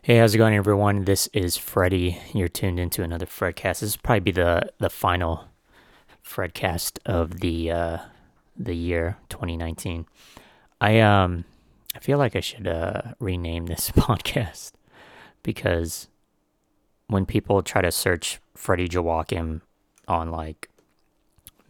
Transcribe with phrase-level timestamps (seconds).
[0.00, 1.06] Hey, how's it going, everyone?
[1.06, 2.20] This is Freddie.
[2.32, 3.80] You're tuned into another Fredcast.
[3.80, 5.46] This will probably be the the final
[6.24, 7.98] Fredcast of the uh,
[8.56, 10.06] the year 2019.
[10.80, 11.44] I um
[11.96, 14.70] I feel like I should uh, rename this podcast
[15.42, 16.06] because
[17.08, 19.62] when people try to search Freddie Joachim
[20.06, 20.67] on like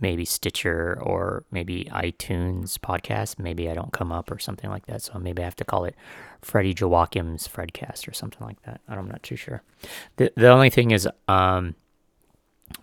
[0.01, 5.03] maybe Stitcher or maybe iTunes podcast, maybe I don't come up or something like that.
[5.03, 5.95] So maybe I have to call it
[6.43, 8.81] Freddie Joachim's Fredcast or something like that.
[8.89, 9.63] I'm not too sure.
[10.17, 11.75] The the only thing is, um,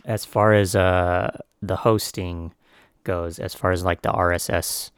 [0.06, 2.54] as far as uh the hosting
[3.04, 4.92] goes, as far as like the RSS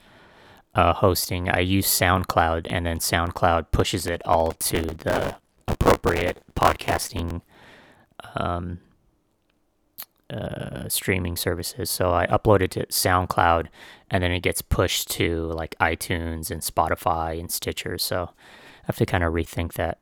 [0.74, 5.36] uh, hosting, I use SoundCloud, and then SoundCloud pushes it all to the
[5.68, 7.42] appropriate podcasting
[8.36, 8.80] um,
[10.30, 11.90] uh, streaming services.
[11.90, 13.68] So I upload it to SoundCloud,
[14.10, 17.98] and then it gets pushed to like iTunes and Spotify and Stitcher.
[17.98, 20.00] So I have to kind of rethink that.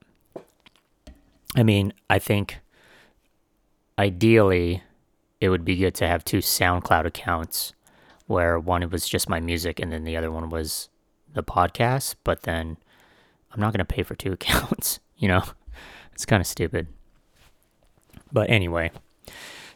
[1.56, 2.60] I mean, I think
[3.98, 4.84] ideally
[5.40, 7.74] it would be good to have two SoundCloud accounts
[8.28, 10.90] where one was just my music and then the other one was
[11.34, 12.78] the podcast, but then
[13.52, 15.44] I'm not going to pay for two accounts, you know?
[16.14, 16.88] It's kind of stupid.
[18.32, 18.92] But anyway,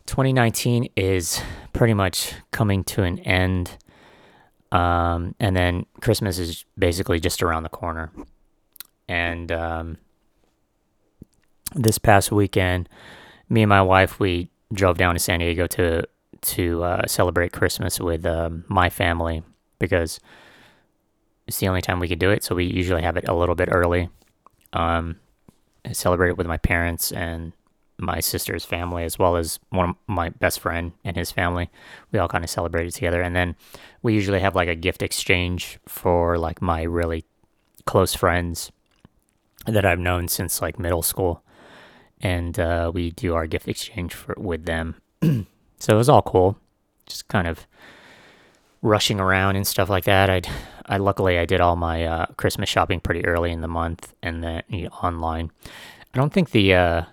[0.10, 1.40] 2019 is
[1.72, 3.78] pretty much coming to an end.
[4.72, 8.12] Um, and then Christmas is basically just around the corner.
[9.08, 9.98] And um,
[11.76, 12.90] this past weekend,
[13.50, 16.08] me and my wife, we drove down to San Diego to
[16.42, 19.44] to uh, celebrate Christmas with um, my family
[19.78, 20.20] because
[21.46, 22.44] it's the only time we could do it.
[22.44, 24.10] So we usually have it a little bit early.
[24.74, 25.18] Um,
[25.92, 27.54] celebrate it with my parents and
[28.00, 31.70] my sister's family, as well as one of my best friend and his family.
[32.12, 33.56] We all kind of celebrated together, and then
[34.02, 37.26] we usually have like a gift exchange for like my really
[37.86, 38.72] close friends
[39.66, 41.44] that I've known since like middle school
[42.22, 44.96] and uh, we do our gift exchange for, with them.
[45.22, 46.58] so it was all cool.
[47.06, 47.66] Just kind of
[48.82, 50.30] rushing around and stuff like that.
[50.30, 50.42] I,
[50.86, 54.44] I luckily I did all my uh, Christmas shopping pretty early in the month, and
[54.44, 55.52] then you know, online.
[56.14, 57.04] I don't think the uh,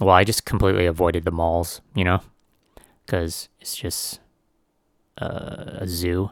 [0.00, 2.20] well, I just completely avoided the malls, you know,
[3.04, 4.20] because it's just
[5.20, 6.30] uh, a zoo.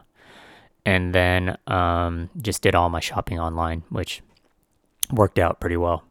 [0.85, 4.21] And then um, just did all my shopping online, which
[5.11, 6.03] worked out pretty well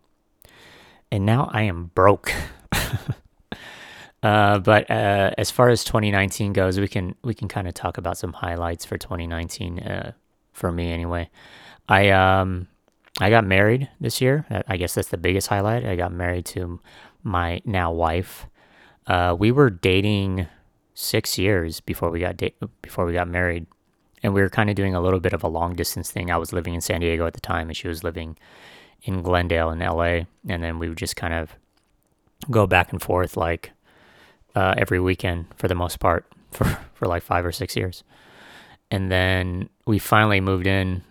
[1.11, 2.33] and now I am broke.
[4.23, 7.99] uh, but uh, as far as 2019 goes, we can we can kind of talk
[7.99, 10.13] about some highlights for 2019 uh,
[10.53, 11.31] for me anyway.
[11.89, 12.69] I um
[13.21, 14.47] I got married this year.
[14.69, 15.85] I guess that's the biggest highlight.
[15.85, 16.81] I got married to
[17.23, 18.47] my now wife.
[19.06, 20.47] Uh, we were dating
[20.95, 23.67] six years before we got da- before we got married,
[24.23, 26.31] and we were kind of doing a little bit of a long distance thing.
[26.31, 28.37] I was living in San Diego at the time, and she was living
[29.03, 31.55] in Glendale in LA, and then we would just kind of
[32.51, 33.73] go back and forth like
[34.55, 38.05] uh, every weekend for the most part for for like five or six years,
[38.91, 41.03] and then we finally moved in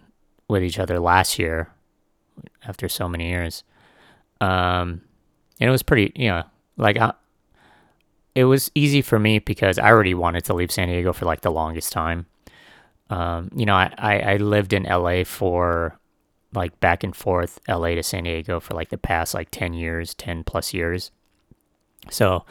[0.49, 1.69] with each other last year
[2.67, 3.63] after so many years,
[4.41, 5.01] um,
[5.59, 6.43] and it was pretty you know
[6.77, 6.97] like.
[6.97, 7.13] I,
[8.35, 11.41] it was easy for me because I already wanted to leave San Diego for like
[11.41, 12.27] the longest time.
[13.09, 15.97] Um, you know, I, I, I lived in LA for
[16.53, 20.13] like back and forth LA to San Diego for like the past like 10 years,
[20.13, 21.09] 10 plus years.
[22.11, 22.45] So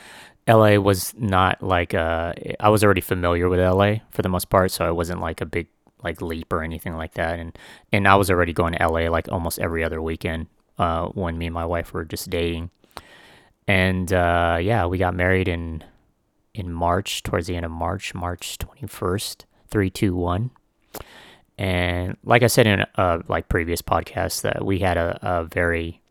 [0.49, 4.73] LA was not like uh I was already familiar with LA for the most part,
[4.73, 5.69] so it wasn't like a big
[6.03, 7.57] like leap or anything like that and
[7.93, 10.47] and I was already going to LA like almost every other weekend
[10.79, 12.71] uh when me and my wife were just dating.
[13.69, 15.85] And uh yeah, we got married in
[16.55, 20.51] in March, towards the end of March, March 21st, 321
[21.59, 26.03] and like I said in a like previous podcast, that we had a, a very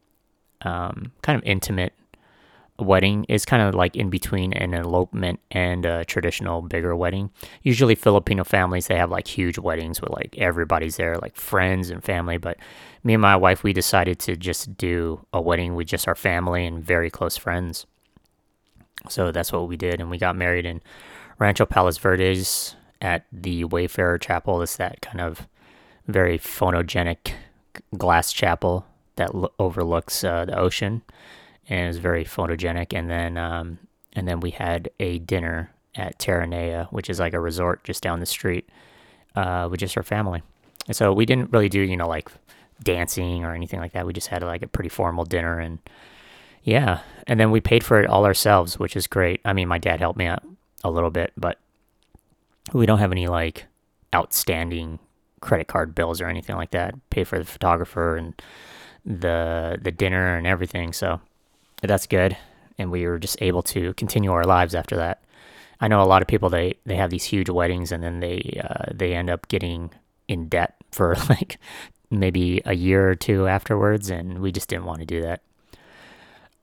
[0.61, 1.93] um, kind of intimate
[2.77, 3.25] wedding.
[3.29, 7.29] is kind of like in between an elopement and a traditional bigger wedding.
[7.63, 12.03] Usually Filipino families they have like huge weddings with like everybody's there, like friends and
[12.03, 12.37] family.
[12.37, 12.57] But
[13.03, 16.65] me and my wife we decided to just do a wedding with just our family
[16.65, 17.85] and very close friends.
[19.09, 20.81] So that's what we did, and we got married in
[21.37, 24.61] Rancho Palos Verdes at the Wayfarer Chapel.
[24.61, 25.47] It's that kind of
[26.07, 27.33] very photogenic
[27.97, 28.85] glass chapel
[29.15, 31.01] that lo- overlooks uh, the ocean
[31.69, 32.93] and is very photogenic.
[32.97, 33.79] And then um,
[34.13, 38.19] and then we had a dinner at Terranea, which is like a resort just down
[38.19, 38.69] the street,
[39.35, 40.43] uh, with just our family.
[40.87, 42.29] And so we didn't really do you know like
[42.83, 44.05] dancing or anything like that.
[44.05, 45.79] We just had like a pretty formal dinner and
[46.63, 49.39] yeah, and then we paid for it all ourselves, which is great.
[49.45, 50.43] I mean, my dad helped me out
[50.83, 51.59] a little bit, but
[52.73, 53.67] we don't have any like
[54.13, 54.97] outstanding
[55.41, 56.95] credit card bills or anything like that.
[57.11, 58.33] Pay for the photographer and
[59.05, 60.91] the the dinner and everything.
[60.91, 61.21] So
[61.81, 62.37] that's good,
[62.77, 65.23] and we were just able to continue our lives after that.
[65.79, 68.61] I know a lot of people they they have these huge weddings and then they
[68.63, 69.91] uh, they end up getting
[70.27, 71.59] in debt for like
[72.09, 75.41] maybe a year or two afterwards, and we just didn't want to do that.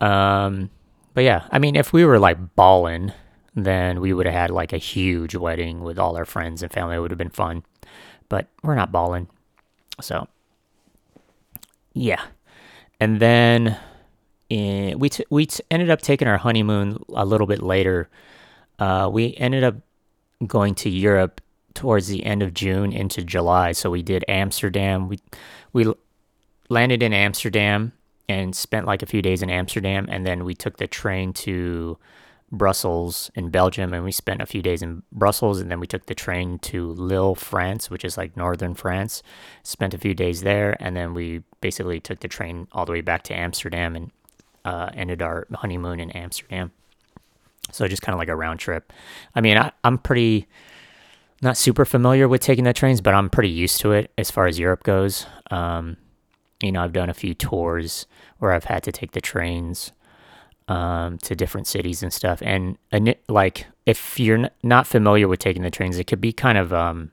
[0.00, 0.70] Um,
[1.14, 3.12] but yeah, I mean, if we were like balling,
[3.54, 6.96] then we would have had like a huge wedding with all our friends and family.
[6.96, 7.64] It would have been fun,
[8.28, 9.28] but we're not balling,
[10.00, 10.26] so
[11.92, 12.22] yeah.
[12.98, 13.78] And then
[14.52, 18.10] in, we t- we t- ended up taking our honeymoon a little bit later.
[18.78, 19.76] Uh, we ended up
[20.46, 21.40] going to Europe
[21.74, 23.72] towards the end of June into July.
[23.72, 25.08] So we did Amsterdam.
[25.08, 25.18] We
[25.72, 25.92] we
[26.68, 27.92] landed in Amsterdam
[28.28, 31.98] and spent like a few days in Amsterdam, and then we took the train to
[32.50, 36.04] Brussels in Belgium, and we spent a few days in Brussels, and then we took
[36.06, 39.22] the train to Lille, France, which is like northern France.
[39.62, 43.00] Spent a few days there, and then we basically took the train all the way
[43.00, 44.10] back to Amsterdam and
[44.64, 46.72] uh, ended our honeymoon in Amsterdam.
[47.70, 48.92] So just kind of like a round trip.
[49.34, 50.46] I mean, I, I'm pretty
[51.42, 54.46] not super familiar with taking the trains, but I'm pretty used to it as far
[54.46, 55.26] as Europe goes.
[55.50, 55.96] Um,
[56.62, 58.06] you know, I've done a few tours
[58.38, 59.92] where I've had to take the trains
[60.68, 62.40] um, to different cities and stuff.
[62.42, 66.56] And, and like, if you're not familiar with taking the trains, it could be kind
[66.56, 67.10] of um,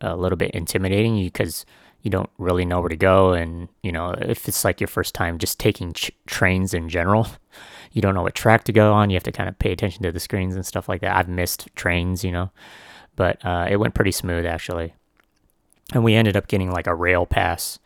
[0.00, 1.66] a little bit intimidating because
[2.04, 3.32] you don't really know where to go.
[3.32, 7.26] And, you know, if it's like your first time just taking ch- trains in general,
[7.92, 9.10] you don't know what track to go on.
[9.10, 11.16] You have to kind of pay attention to the screens and stuff like that.
[11.16, 12.50] I've missed trains, you know
[13.16, 14.94] but uh, it went pretty smooth actually.
[15.92, 17.78] And we ended up getting like a rail pass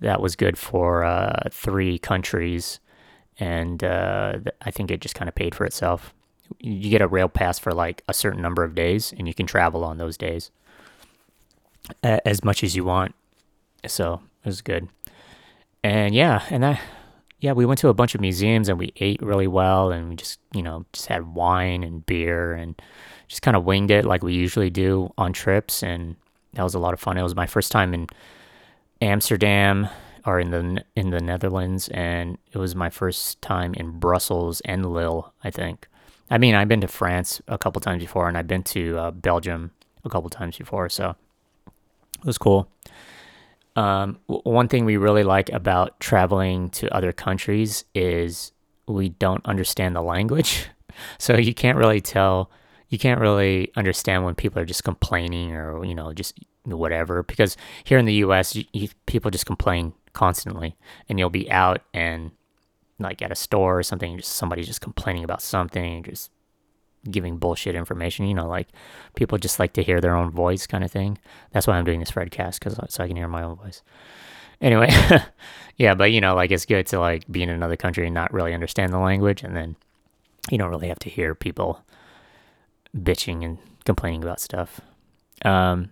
[0.00, 2.80] that was good for uh, three countries,
[3.38, 6.12] and uh, I think it just kind of paid for itself.
[6.58, 9.46] You get a rail pass for like a certain number of days, and you can
[9.46, 10.50] travel on those days
[12.02, 13.14] as much as you want.
[13.86, 14.88] So it was good.
[15.82, 16.80] And yeah, and I,
[17.40, 20.16] yeah, we went to a bunch of museums and we ate really well, and we
[20.16, 22.80] just you know just had wine and beer and
[23.28, 26.16] just kind of winged it like we usually do on trips, and
[26.54, 27.18] that was a lot of fun.
[27.18, 28.06] It was my first time in
[29.00, 29.88] Amsterdam
[30.24, 34.86] or in the in the Netherlands, and it was my first time in Brussels and
[34.86, 35.32] Lille.
[35.42, 35.88] I think.
[36.30, 39.10] I mean, I've been to France a couple times before, and I've been to uh,
[39.10, 39.72] Belgium
[40.04, 41.16] a couple times before, so
[41.66, 42.68] it was cool.
[43.74, 48.52] Um, one thing we really like about traveling to other countries is
[48.86, 50.66] we don't understand the language,
[51.18, 52.50] so you can't really tell
[52.92, 57.56] you can't really understand when people are just complaining or you know just whatever because
[57.84, 60.76] here in the US you, you, people just complain constantly
[61.08, 62.30] and you'll be out and
[62.98, 66.30] like at a store or something just somebody's just complaining about something just
[67.10, 68.68] giving bullshit information you know like
[69.16, 71.18] people just like to hear their own voice kind of thing
[71.50, 73.82] that's why I'm doing this Fredcast cuz so I can hear my own voice
[74.60, 74.90] anyway
[75.76, 78.32] yeah but you know like it's good to like be in another country and not
[78.32, 79.76] really understand the language and then
[80.50, 81.84] you don't really have to hear people
[82.96, 84.80] bitching and complaining about stuff.
[85.44, 85.90] Um,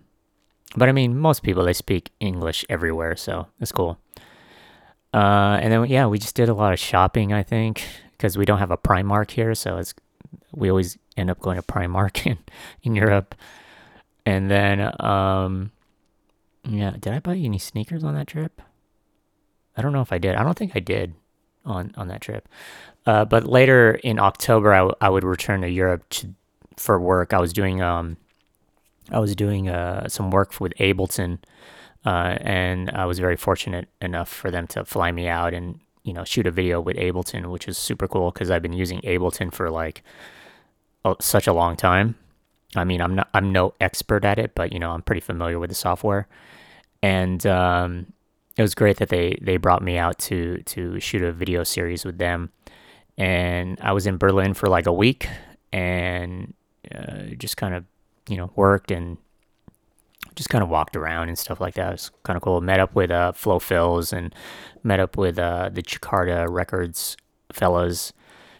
[0.75, 3.97] but I mean, most people they speak English everywhere, so it's cool.
[5.13, 7.33] Uh, and then yeah, we just did a lot of shopping.
[7.33, 9.93] I think because we don't have a Primark here, so it's
[10.53, 12.37] we always end up going to Primark in
[12.83, 13.35] in Europe.
[14.25, 15.71] And then um,
[16.63, 18.61] yeah, did I buy any sneakers on that trip?
[19.75, 20.35] I don't know if I did.
[20.35, 21.13] I don't think I did
[21.65, 22.47] on on that trip.
[23.05, 26.33] Uh, but later in October, I, w- I would return to Europe to
[26.77, 27.33] for work.
[27.33, 28.17] I was doing um,
[29.09, 31.39] I was doing uh, some work with Ableton,
[32.05, 36.13] uh, and I was very fortunate enough for them to fly me out and you
[36.13, 39.53] know shoot a video with Ableton, which is super cool because I've been using Ableton
[39.53, 40.03] for like
[41.05, 42.15] oh, such a long time.
[42.75, 45.59] I mean, I'm not I'm no expert at it, but you know I'm pretty familiar
[45.59, 46.27] with the software,
[47.03, 48.13] and um,
[48.57, 52.05] it was great that they they brought me out to to shoot a video series
[52.05, 52.51] with them,
[53.17, 55.27] and I was in Berlin for like a week,
[55.73, 56.53] and
[56.93, 57.85] uh, just kind of
[58.29, 59.17] you know worked and
[60.35, 61.89] just kind of walked around and stuff like that.
[61.89, 62.61] It was kind of cool.
[62.61, 64.33] Met up with uh, Flofilz and
[64.83, 67.17] met up with uh, the Jakarta Records
[67.51, 68.13] fellas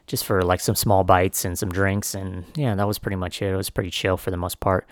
[0.08, 2.14] just for like some small bites and some drinks.
[2.14, 3.54] And yeah, that was pretty much it.
[3.54, 4.88] It was pretty chill for the most part.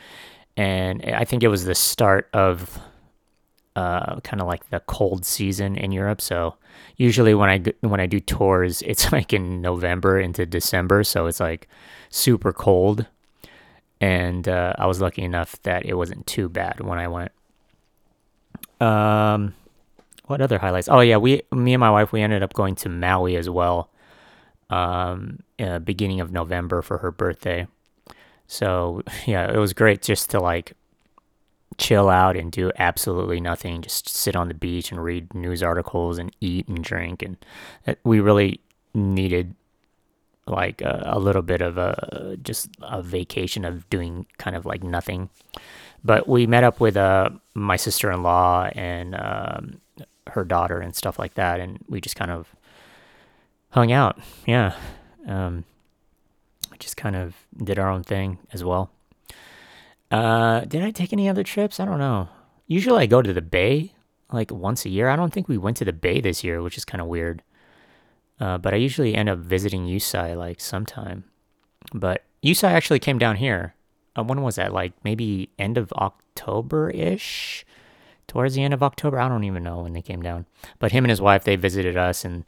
[0.55, 2.79] And I think it was the start of
[3.75, 6.21] uh, kind of like the cold season in Europe.
[6.21, 6.55] So
[6.97, 11.39] usually when I when I do tours, it's like in November into December, so it's
[11.39, 11.67] like
[12.09, 13.05] super cold
[14.01, 17.31] and uh, I was lucky enough that it wasn't too bad when I went.
[18.79, 19.53] Um,
[20.25, 20.87] what other highlights?
[20.89, 23.89] Oh yeah, we, me and my wife, we ended up going to Maui as well.
[24.69, 27.67] Um, uh, beginning of November for her birthday.
[28.47, 30.73] So yeah, it was great just to like
[31.77, 36.17] chill out and do absolutely nothing, just sit on the beach and read news articles
[36.17, 37.23] and eat and drink.
[37.23, 37.37] And
[38.03, 38.59] we really
[38.93, 39.55] needed
[40.49, 44.83] like a, a little bit of a just a vacation of doing kind of like
[44.83, 45.29] nothing.
[46.03, 49.81] But we met up with uh, my sister in law and um,
[50.27, 52.55] her daughter and stuff like that, and we just kind of
[53.71, 54.17] hung out.
[54.45, 54.75] Yeah.
[55.27, 55.65] Um,
[56.79, 58.89] just kind of did our own thing as well.
[60.09, 61.79] Uh, did I take any other trips?
[61.79, 62.29] I don't know.
[62.67, 63.93] Usually I go to the Bay
[64.31, 65.09] like once a year.
[65.09, 67.43] I don't think we went to the Bay this year, which is kind of weird.
[68.39, 71.25] Uh, but I usually end up visiting Yusai like sometime.
[71.93, 73.75] But Yusai actually came down here.
[74.17, 74.73] Uh, when was that?
[74.73, 77.65] Like maybe end of October ish?
[78.27, 79.19] Towards the end of October?
[79.19, 80.45] I don't even know when they came down.
[80.77, 82.47] But him and his wife, they visited us and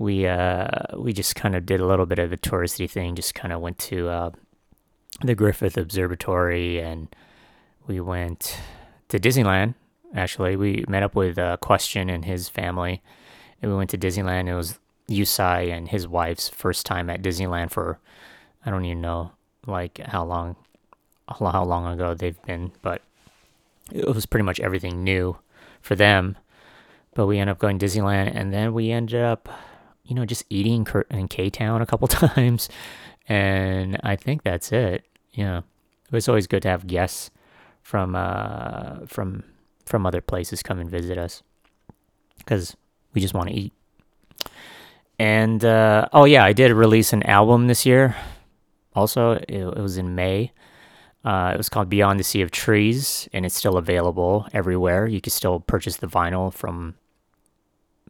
[0.00, 3.14] we uh, we just kind of did a little bit of a touristy thing.
[3.14, 4.30] Just kind of went to uh,
[5.22, 7.14] the Griffith Observatory and
[7.86, 8.58] we went
[9.08, 9.74] to Disneyland.
[10.14, 13.02] Actually, we met up with uh, Question and his family,
[13.60, 14.48] and we went to Disneyland.
[14.48, 14.78] It was
[15.10, 17.98] Yusai and his wife's first time at Disneyland for
[18.64, 19.32] I don't even know
[19.66, 20.56] like how long
[21.28, 23.02] how long ago they've been, but
[23.92, 25.36] it was pretty much everything new
[25.80, 26.36] for them.
[27.14, 29.48] But we ended up going to Disneyland, and then we ended up,
[30.04, 32.68] you know, just eating in K Town a couple times,
[33.28, 35.04] and I think that's it.
[35.32, 37.30] Yeah, it was always good to have guests
[37.82, 39.42] from uh from
[39.86, 41.42] from other places come and visit us
[42.38, 42.76] because
[43.12, 43.72] we just want to eat.
[45.20, 48.16] And uh, oh yeah, I did release an album this year.
[48.94, 50.50] Also, it, it was in May.
[51.22, 55.06] Uh, it was called Beyond the Sea of Trees, and it's still available everywhere.
[55.06, 56.94] You can still purchase the vinyl from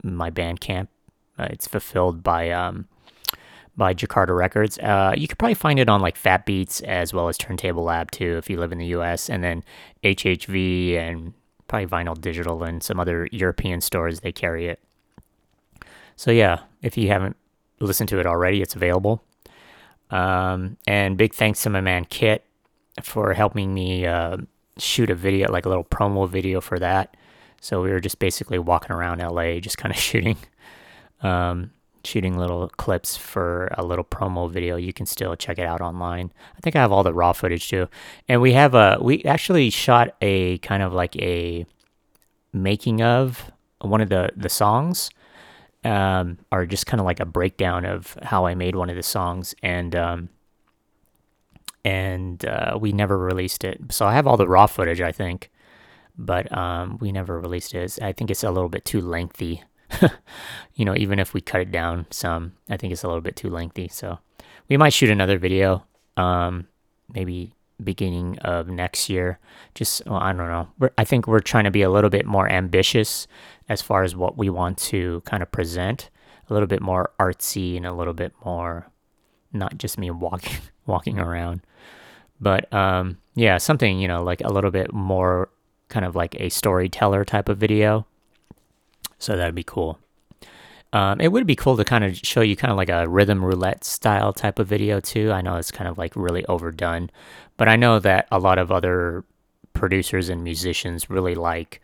[0.04, 0.86] my Bandcamp.
[1.36, 2.86] Uh, it's fulfilled by um,
[3.76, 4.78] by Jakarta Records.
[4.78, 8.12] Uh, you could probably find it on like Fat Beats as well as Turntable Lab
[8.12, 9.28] too if you live in the U.S.
[9.28, 9.64] And then
[10.04, 11.34] HHV and
[11.66, 14.78] probably Vinyl Digital and some other European stores they carry it.
[16.14, 17.36] So yeah, if you haven't
[17.80, 19.22] listened to it already, it's available.
[20.10, 22.44] Um, and big thanks to my man Kit
[23.02, 24.38] for helping me uh,
[24.78, 27.16] shoot a video, like a little promo video for that.
[27.60, 30.36] So we were just basically walking around LA, just kind of shooting,
[31.22, 31.70] um,
[32.04, 34.76] shooting little clips for a little promo video.
[34.76, 36.32] You can still check it out online.
[36.56, 37.88] I think I have all the raw footage too.
[38.28, 41.66] And we have a, we actually shot a kind of like a
[42.52, 45.10] making of one of the the songs
[45.84, 49.02] um, are just kind of like a breakdown of how I made one of the
[49.02, 50.28] songs, and um,
[51.84, 53.80] and uh, we never released it.
[53.90, 55.50] So I have all the raw footage, I think,
[56.16, 57.98] but um, we never released it.
[58.02, 59.62] I think it's a little bit too lengthy.
[60.74, 63.36] you know, even if we cut it down some, I think it's a little bit
[63.36, 63.88] too lengthy.
[63.88, 64.18] So
[64.68, 65.84] we might shoot another video,
[66.16, 66.68] um,
[67.12, 69.38] maybe beginning of next year.
[69.74, 70.68] Just well, I don't know.
[70.78, 73.26] We're, I think we're trying to be a little bit more ambitious
[73.68, 76.10] as far as what we want to kind of present,
[76.48, 78.90] a little bit more artsy and a little bit more
[79.52, 81.62] not just me walking walking around.
[82.40, 85.50] But um, yeah, something, you know, like a little bit more
[85.88, 88.06] kind of like a storyteller type of video.
[89.18, 89.98] So that'd be cool.
[90.92, 93.44] Um, it would be cool to kind of show you kind of like a rhythm
[93.44, 95.30] roulette style type of video too.
[95.30, 97.10] I know it's kind of like really overdone,
[97.56, 99.24] but I know that a lot of other
[99.72, 101.80] producers and musicians really like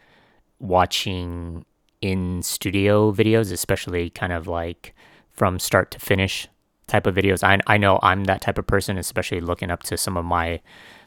[0.59, 1.65] watching
[2.01, 4.95] in studio videos, especially kind of like
[5.33, 6.49] from start to finish
[6.89, 7.45] type of videos.
[7.45, 10.61] I I know I'm that type of person, especially looking up to some of my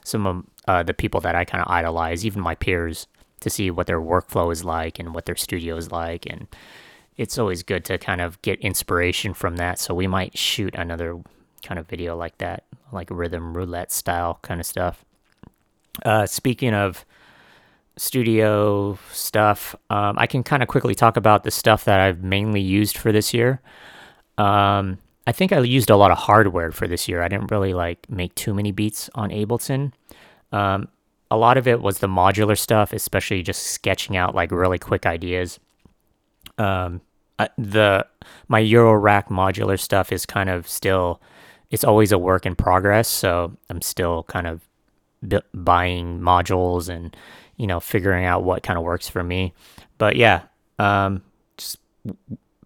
[0.05, 3.07] some of uh, the people that I kind of idolize, even my peers,
[3.41, 6.47] to see what their workflow is like and what their studio is like, and
[7.19, 9.77] it's always good to kind of get inspiration from that.
[9.77, 11.19] So we might shoot another
[11.61, 15.03] kind of video like that, like rhythm roulette style kind of stuff.
[16.05, 17.03] Uh, speaking of
[17.97, 22.61] studio stuff, um, I can kind of quickly talk about the stuff that I've mainly
[22.61, 23.59] used for this year.
[24.37, 24.97] Um,
[25.27, 27.21] I think I used a lot of hardware for this year.
[27.21, 29.91] I didn't really like make too many beats on Ableton.
[30.53, 30.87] Um,
[31.29, 35.05] a lot of it was the modular stuff, especially just sketching out like really quick
[35.05, 35.59] ideas.
[36.57, 37.01] Um,
[37.57, 38.05] the
[38.47, 41.21] my Eurorack modular stuff is kind of still,
[41.71, 43.07] it's always a work in progress.
[43.07, 44.61] So I'm still kind of
[45.27, 47.15] b- buying modules and
[47.57, 49.53] you know figuring out what kind of works for me.
[49.97, 50.43] But yeah,
[50.79, 51.21] um,
[51.57, 51.77] just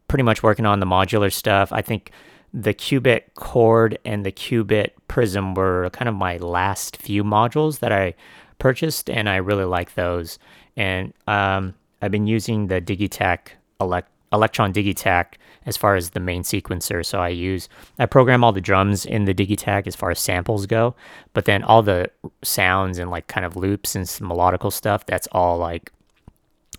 [0.07, 1.71] pretty much working on the modular stuff.
[1.71, 2.11] I think
[2.53, 7.91] the Qubit Chord and the Qubit Prism were kind of my last few modules that
[7.91, 8.13] I
[8.59, 10.37] purchased, and I really like those.
[10.77, 13.49] And um, I've been using the Digitech
[13.81, 15.35] elect Elektron Digitakt
[15.65, 17.05] as far as the main sequencer.
[17.05, 20.65] So I use I program all the drums in the Digitakt as far as samples
[20.65, 20.95] go,
[21.33, 22.09] but then all the
[22.43, 25.91] sounds and like kind of loops and melodical stuff, that's all like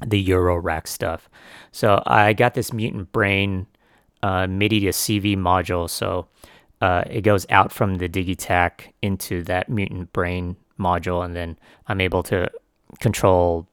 [0.05, 1.31] the Euro rack stuff.
[1.73, 3.67] So I got this Mutant Brain
[4.23, 5.89] uh, MIDI to CV module.
[5.89, 6.27] So
[6.81, 11.57] uh, it goes out from the Digitakt into that Mutant Brain module, and then
[11.87, 12.51] I'm able to
[13.01, 13.67] control,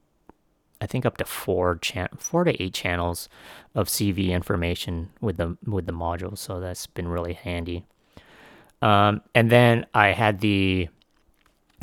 [0.82, 3.28] I think, up to four chan- four to eight channels
[3.72, 6.36] of CV information with the with the module.
[6.36, 7.86] So that's been really handy.
[8.82, 10.88] Um, and then I had the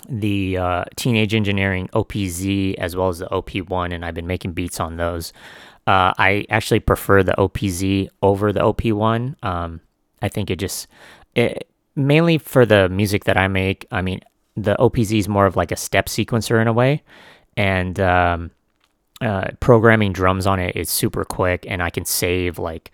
[0.09, 4.81] the uh, Teenage Engineering OPZ as well as the OP1, and I've been making beats
[4.81, 5.31] on those.
[5.87, 9.41] Uh, I actually prefer the OPZ over the OP1.
[9.43, 9.79] Um,
[10.21, 10.87] I think it just
[11.35, 13.87] it, mainly for the music that I make.
[13.91, 14.19] I mean,
[14.57, 17.01] the OPZ is more of like a step sequencer in a way,
[17.55, 18.51] and um,
[19.21, 22.91] uh, programming drums on it is super quick, and I can save like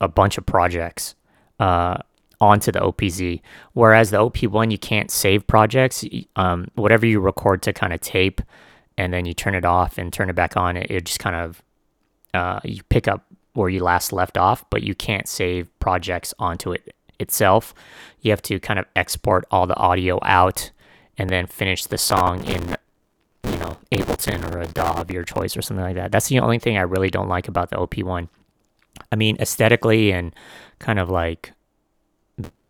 [0.00, 1.14] a bunch of projects
[1.60, 1.98] uh,
[2.40, 3.40] onto the OPZ.
[3.72, 6.04] Whereas the OP1, you can't save projects.
[6.36, 8.40] Um, whatever you record to kind of tape,
[8.96, 11.36] and then you turn it off and turn it back on, it, it just kind
[11.36, 11.62] of
[12.34, 16.72] uh, you pick up where you last left off, but you can't save projects onto
[16.72, 17.74] it itself.
[18.20, 20.70] You have to kind of export all the audio out
[21.18, 22.76] and then finish the song in,
[23.44, 26.12] you know, Ableton or a DAW of your choice or something like that.
[26.12, 28.28] That's the only thing I really don't like about the OP1.
[29.10, 30.34] I mean, aesthetically and
[30.78, 31.52] kind of like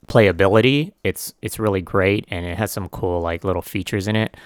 [0.07, 4.37] playability, it's it's really great and it has some cool like little features in it,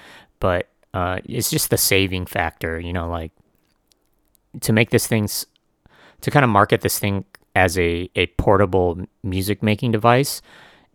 [0.40, 3.33] but uh, it's just the saving factor, you know, like
[4.61, 5.28] to make this thing
[6.21, 10.42] to kind of market this thing as a, a portable music making device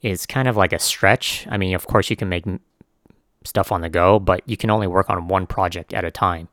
[0.02, 1.48] is kind of like a stretch.
[1.50, 2.46] I mean, of course, you can make
[3.44, 6.48] stuff on the go, but you can only work on one project at a time.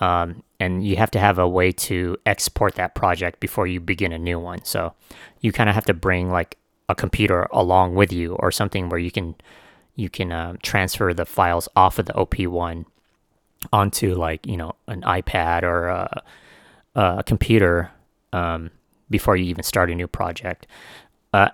[0.00, 4.12] Um, and you have to have a way to export that project before you begin
[4.12, 4.64] a new one.
[4.64, 4.94] So
[5.40, 6.56] you kind of have to bring like
[6.88, 9.34] a computer along with you or something where you can
[9.94, 12.86] you can uh, transfer the files off of the OP1
[13.72, 16.22] onto like you know an iPad or a,
[16.94, 17.90] a computer
[18.32, 18.70] um,
[19.10, 20.66] before you even start a new project.
[21.32, 21.50] Uh,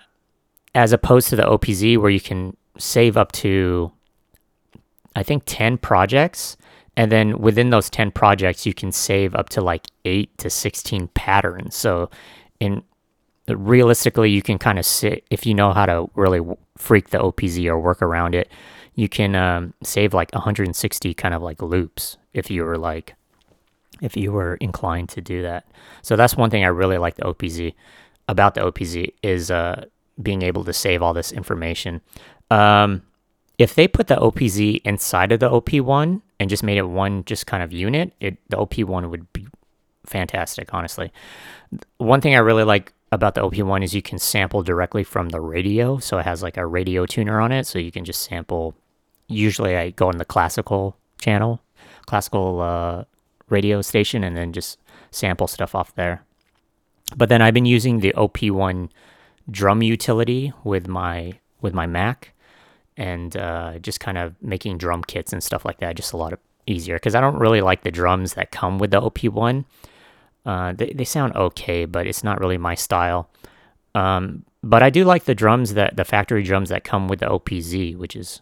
[0.74, 3.90] as opposed to the OPZ, where you can save up to,
[5.16, 6.56] I think, 10 projects.
[6.96, 11.08] And then within those 10 projects, you can save up to like 8 to 16
[11.08, 11.76] patterns.
[11.76, 12.10] So,
[12.60, 12.82] in
[13.46, 16.40] realistically, you can kind of sit, if you know how to really
[16.76, 18.50] freak the OPZ or work around it,
[18.94, 23.14] you can um, save like 160 kind of like loops if you were like
[24.00, 25.66] if you were inclined to do that.
[26.02, 27.74] So that's one thing I really like the OPZ
[28.28, 29.86] about the OPZ is uh,
[30.22, 32.00] being able to save all this information.
[32.50, 33.02] Um,
[33.58, 37.46] if they put the OPZ inside of the OP1 and just made it one just
[37.46, 39.46] kind of unit, it the OP1 would be
[40.06, 41.12] fantastic, honestly.
[41.98, 45.40] One thing I really like about the OP1 is you can sample directly from the
[45.40, 45.98] radio.
[45.98, 47.66] So it has like a radio tuner on it.
[47.66, 48.74] So you can just sample.
[49.26, 51.60] Usually I go on the classical channel,
[52.06, 53.04] classical uh,
[53.48, 54.78] radio station and then just
[55.10, 56.24] sample stuff off there.
[57.16, 58.90] But then I've been using the OP1
[59.50, 62.32] drum utility with my with my Mac
[62.98, 66.32] and uh, just kind of making drum kits and stuff like that just a lot
[66.32, 69.64] of easier because I don't really like the drums that come with the OP1.
[70.44, 73.30] Uh, they, they sound okay, but it's not really my style.
[73.94, 77.26] Um, but I do like the drums that the factory drums that come with the
[77.26, 78.40] OPZ, which is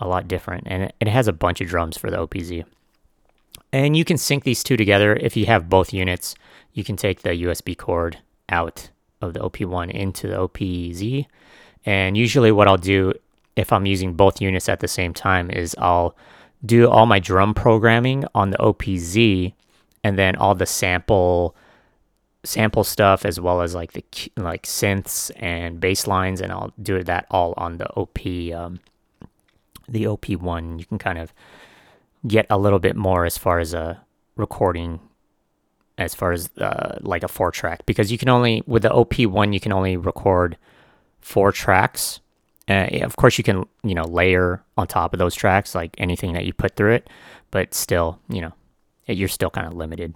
[0.00, 2.64] a lot different, and it, it has a bunch of drums for the OPZ.
[3.72, 6.34] And you can sync these two together if you have both units.
[6.72, 8.18] You can take the USB cord
[8.48, 11.26] out of the OP1 into the OPZ.
[11.84, 13.12] And usually, what I'll do
[13.56, 16.16] if I'm using both units at the same time is I'll
[16.64, 19.52] do all my drum programming on the OPZ
[20.02, 21.54] and then all the sample
[22.42, 24.04] sample stuff as well as like the
[24.36, 28.18] like synths and bass lines and I'll do that all on the OP
[28.54, 28.80] um,
[29.88, 31.32] the OP1 you can kind of
[32.26, 34.02] get a little bit more as far as a
[34.36, 35.00] recording
[35.96, 39.54] as far as uh, like a four track because you can only with the op1
[39.54, 40.56] you can only record
[41.20, 42.20] four tracks
[42.68, 46.32] uh, of course you can you know layer on top of those tracks like anything
[46.32, 47.10] that you put through it
[47.50, 48.52] but still you know
[49.06, 50.14] you're still kind of limited.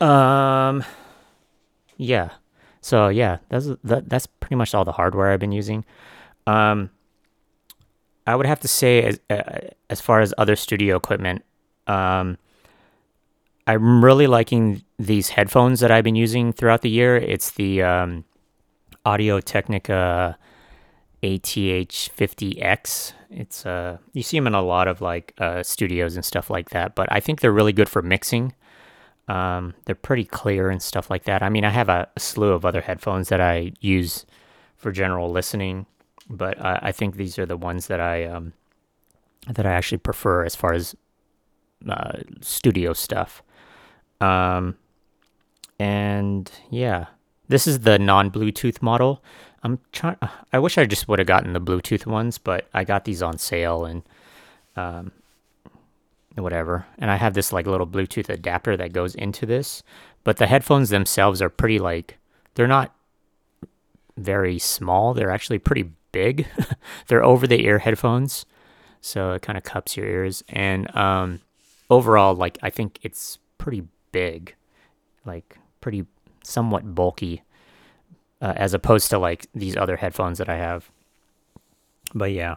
[0.00, 0.84] Um
[1.96, 2.30] yeah.
[2.80, 5.84] So yeah that's that, that's pretty much all the hardware i've been using.
[6.46, 6.90] Um
[8.26, 11.44] I would have to say, as, uh, as far as other studio equipment,
[11.86, 12.38] um,
[13.66, 17.16] I'm really liking these headphones that I've been using throughout the year.
[17.16, 18.24] It's the um,
[19.04, 20.36] Audio Technica
[21.22, 23.12] ATH50X.
[23.30, 26.70] It's uh, you see them in a lot of like uh, studios and stuff like
[26.70, 26.94] that.
[26.94, 28.54] But I think they're really good for mixing.
[29.28, 31.42] Um, they're pretty clear and stuff like that.
[31.42, 34.24] I mean, I have a, a slew of other headphones that I use
[34.76, 35.86] for general listening,
[36.30, 38.52] but I, I think these are the ones that I um,
[39.48, 40.94] that I actually prefer as far as
[41.88, 43.42] uh, studio stuff.
[44.20, 44.76] Um,
[45.78, 47.06] and yeah,
[47.48, 49.22] this is the non-Bluetooth model.
[49.66, 50.16] I'm trying.
[50.52, 53.36] I wish I just would have gotten the Bluetooth ones, but I got these on
[53.36, 54.04] sale and
[54.76, 55.10] um,
[56.36, 56.86] whatever.
[56.98, 59.82] And I have this like little Bluetooth adapter that goes into this,
[60.22, 62.16] but the headphones themselves are pretty like
[62.54, 62.94] they're not
[64.16, 65.14] very small.
[65.14, 66.46] They're actually pretty big.
[67.08, 68.46] they're over the ear headphones,
[69.00, 70.44] so it kind of cups your ears.
[70.48, 71.40] And um,
[71.90, 74.54] overall, like I think it's pretty big,
[75.24, 76.06] like pretty
[76.44, 77.42] somewhat bulky,
[78.40, 80.90] uh, as opposed to like these other headphones that I have.
[82.14, 82.56] But yeah,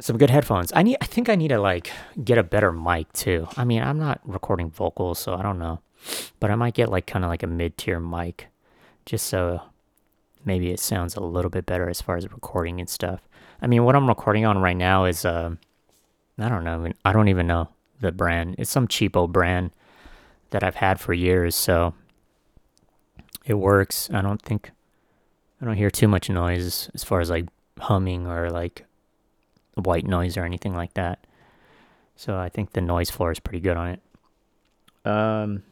[0.00, 0.72] some good headphones.
[0.74, 0.98] I need.
[1.00, 1.90] I think I need to like
[2.22, 3.48] get a better mic too.
[3.56, 5.80] I mean, I'm not recording vocals, so I don't know,
[6.40, 8.48] but I might get like kind of like a mid tier mic,
[9.04, 9.62] just so
[10.44, 13.20] maybe it sounds a little bit better as far as recording and stuff.
[13.60, 15.54] I mean, what I'm recording on right now is uh,
[16.38, 16.92] I don't know.
[17.04, 17.68] I don't even know
[18.00, 18.56] the brand.
[18.58, 19.70] It's some cheapo brand
[20.50, 21.94] that I've had for years, so
[23.46, 24.10] it works.
[24.12, 24.72] I don't think
[25.60, 27.46] I don't hear too much noise as far as like
[27.78, 28.84] humming or like
[29.74, 31.26] white noise or anything like that.
[32.16, 34.00] So I think the noise floor is pretty good on it.
[35.04, 35.62] Um,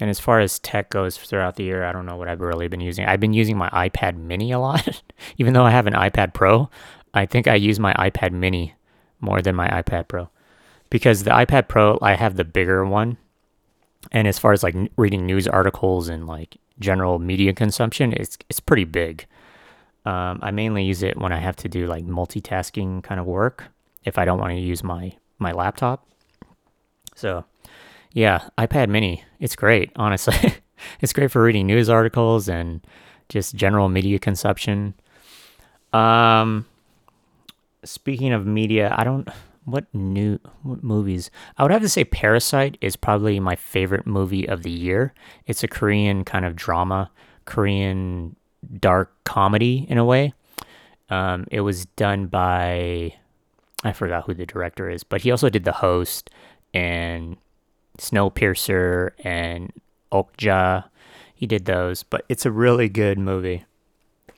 [0.00, 2.68] and as far as tech goes throughout the year, I don't know what I've really
[2.68, 3.06] been using.
[3.06, 5.02] I've been using my iPad mini a lot.
[5.38, 6.70] Even though I have an iPad Pro,
[7.12, 8.74] I think I use my iPad mini
[9.20, 10.30] more than my iPad Pro.
[10.90, 13.16] Because the iPad Pro, I have the bigger one.
[14.12, 18.60] And as far as like reading news articles and like general media consumption, it's it's
[18.60, 19.26] pretty big.
[20.04, 23.64] Um, I mainly use it when I have to do like multitasking kind of work
[24.04, 26.06] if I don't want to use my my laptop.
[27.14, 27.44] So,
[28.12, 30.54] yeah, iPad Mini, it's great, honestly.
[31.00, 32.80] it's great for reading news articles and
[33.28, 34.94] just general media consumption.
[35.92, 36.66] Um,
[37.84, 39.28] speaking of media, I don't
[39.70, 41.30] what new what movies.
[41.56, 45.12] I would have to say Parasite is probably my favorite movie of the year.
[45.46, 47.10] It's a Korean kind of drama,
[47.44, 48.36] Korean
[48.78, 50.32] dark comedy in a way.
[51.10, 53.14] Um, it was done by
[53.84, 56.30] I forgot who the director is, but he also did The Host
[56.74, 57.36] and
[57.98, 59.72] Snowpiercer and
[60.12, 60.84] Okja.
[61.34, 63.64] He did those, but it's a really good movie.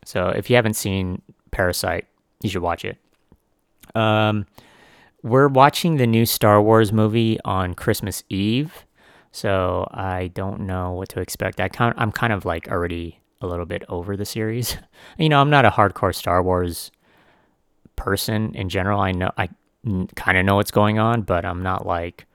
[0.05, 2.07] So if you haven't seen Parasite,
[2.43, 2.99] you should watch it.
[3.95, 4.47] Um,
[5.23, 8.87] we're watching the new Star Wars movie on Christmas Eve,
[9.33, 11.61] so I don't know what to expect.
[11.61, 14.77] I kind I'm kind of like already a little bit over the series.
[15.19, 16.91] you know, I'm not a hardcore Star Wars
[17.97, 19.01] person in general.
[19.01, 19.49] I know I
[20.17, 22.27] kind of know what's going on, but I'm not like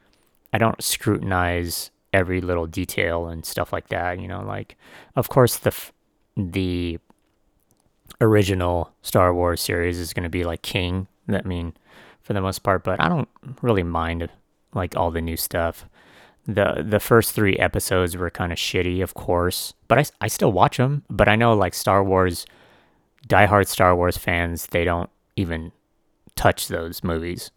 [0.54, 4.20] I don't scrutinize every little detail and stuff like that.
[4.20, 4.78] You know, like
[5.16, 5.74] of course the
[6.38, 7.00] the
[8.22, 11.08] original Star Wars series is going to be like King.
[11.28, 11.74] I mean,
[12.26, 13.30] for the most part, but I don't
[13.62, 14.30] really mind
[14.74, 15.86] like all the new stuff
[16.48, 20.52] the the first three episodes were kind of shitty, of course, but I, I still
[20.52, 21.04] watch them.
[21.10, 22.46] But I know like Star Wars,
[23.28, 25.72] diehard Star Wars fans, they don't even
[26.36, 27.52] touch those movies.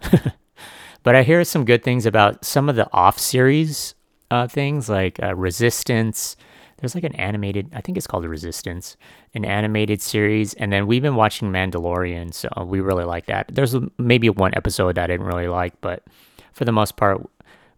[1.02, 3.94] but I hear some good things about some of the off series
[4.31, 6.37] uh, things like uh, Resistance.
[6.79, 8.97] There's like an animated, I think it's called Resistance,
[9.35, 10.55] an animated series.
[10.55, 13.51] And then we've been watching Mandalorian, so we really like that.
[13.53, 16.05] There's maybe one episode that I didn't really like, but
[16.53, 17.21] for the most part,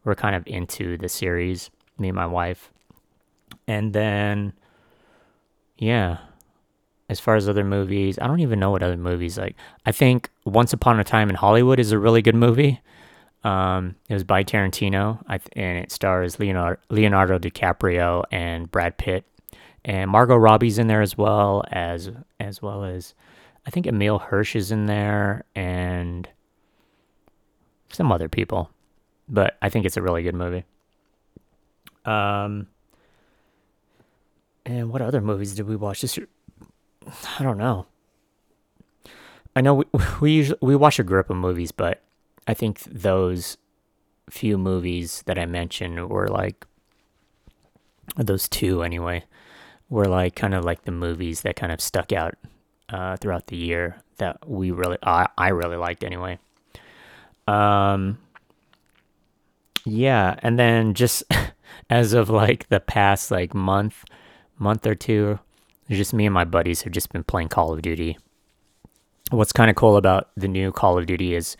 [0.04, 2.70] we're kind of into the series, me and my wife.
[3.66, 4.52] And then,
[5.78, 6.18] yeah,
[7.08, 9.56] as far as other movies, I don't even know what other movies like.
[9.84, 12.80] I think Once Upon a Time in Hollywood is a really good movie.
[13.42, 15.22] Um, it was by Tarantino,
[15.54, 19.24] and it stars Leonardo, Leonardo DiCaprio and Brad Pitt,
[19.84, 23.14] and Margot Robbie's in there as well as as well as
[23.66, 26.28] I think Emile Hirsch is in there and
[27.88, 28.70] some other people
[29.30, 30.64] but I think it's a really good movie.
[32.04, 32.66] Um,
[34.66, 36.28] and what other movies did we watch this year?
[37.38, 37.86] I don't know.
[39.54, 39.84] I know we
[40.20, 42.02] we usually we watch a group of movies, but
[42.46, 43.56] I think those
[44.28, 46.66] few movies that I mentioned were like
[48.16, 49.24] those two anyway
[49.88, 52.34] were like kind of like the movies that kind of stuck out
[52.88, 56.38] uh, throughout the year that we really I, I really liked anyway.
[57.46, 58.18] Um,
[59.84, 61.24] yeah, and then just
[61.90, 64.04] as of like the past like month,
[64.58, 65.40] month or two,
[65.88, 68.16] just me and my buddies have just been playing Call of Duty.
[69.30, 71.56] What's kind of cool about the new Call of Duty is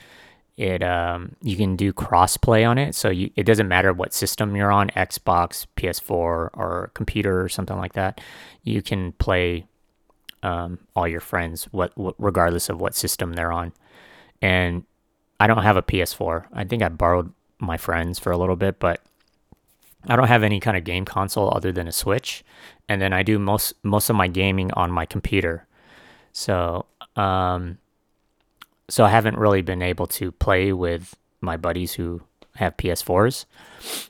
[0.60, 4.54] it um, you can do crossplay on it, so you, it doesn't matter what system
[4.54, 8.20] you're on, Xbox, PS4, or computer or something like that.
[8.62, 9.64] You can play
[10.42, 13.72] um, all your friends, what, what regardless of what system they're on.
[14.42, 14.84] And
[15.38, 16.44] I don't have a PS4.
[16.52, 19.00] I think I borrowed my friends for a little bit, but
[20.08, 22.44] I don't have any kind of game console other than a Switch,
[22.86, 25.66] and then I do most most of my gaming on my computer.
[26.32, 26.84] So,
[27.16, 27.78] um,
[28.90, 32.22] so I haven't really been able to play with my buddies who
[32.57, 33.46] have PS4s.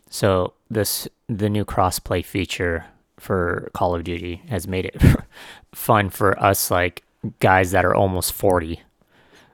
[0.08, 2.86] So this the new crossplay feature
[3.18, 5.00] for Call of Duty has made it
[5.74, 7.04] fun for us like
[7.38, 8.80] guys that are almost 40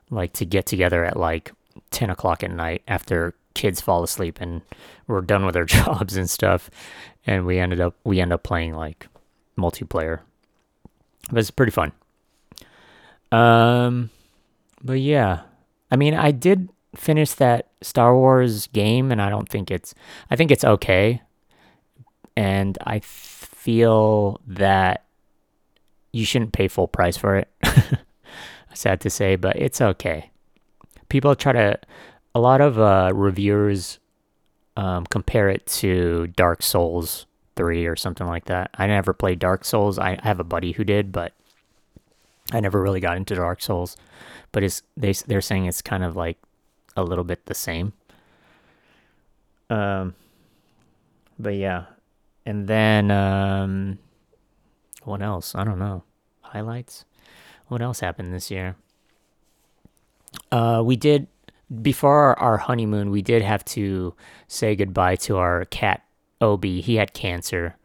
[0.09, 1.51] like to get together at like
[1.91, 4.61] 10 o'clock at night after kids fall asleep and
[5.07, 6.69] we're done with our jobs and stuff.
[7.25, 9.07] And we ended up we end up playing like
[9.57, 10.21] multiplayer.
[11.29, 11.91] But it's pretty fun.
[13.31, 14.09] Um
[14.83, 15.41] but yeah
[15.91, 19.93] i mean i did finish that star wars game and i don't think it's
[20.31, 21.21] i think it's okay
[22.35, 25.05] and i feel that
[26.11, 27.51] you shouldn't pay full price for it
[28.73, 30.31] sad to say but it's okay
[31.09, 31.77] people try to
[32.35, 33.99] a lot of uh, reviewers
[34.77, 38.69] um, compare it to Dark Souls 3 or something like that.
[38.75, 39.97] I never played Dark Souls.
[39.97, 41.33] I have a buddy who did, but
[42.53, 43.97] I never really got into Dark Souls.
[44.57, 46.39] But it's they they're saying it's kind of like
[46.95, 47.93] a little bit the same.
[49.69, 50.15] Um,
[51.37, 51.85] but yeah,
[52.43, 53.99] and then um,
[55.03, 55.53] what else?
[55.53, 56.01] I don't know.
[56.41, 57.05] Highlights.
[57.67, 58.75] What else happened this year?
[60.51, 61.27] Uh, we did
[61.83, 64.15] before our honeymoon, we did have to
[64.47, 66.01] say goodbye to our cat
[66.41, 66.81] Obi.
[66.81, 67.75] He had cancer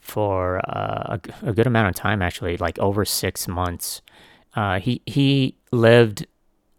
[0.00, 4.02] for uh, a, a, good amount of time, actually, like over six months.
[4.54, 6.26] Uh, he he lived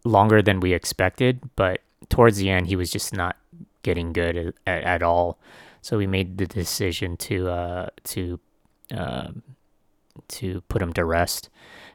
[0.04, 3.36] longer than we expected, but towards the end, he was just not
[3.82, 5.38] getting good at, at all.
[5.82, 8.40] So we made the decision to uh, to
[8.94, 9.42] um,
[10.28, 11.48] to put him to rest.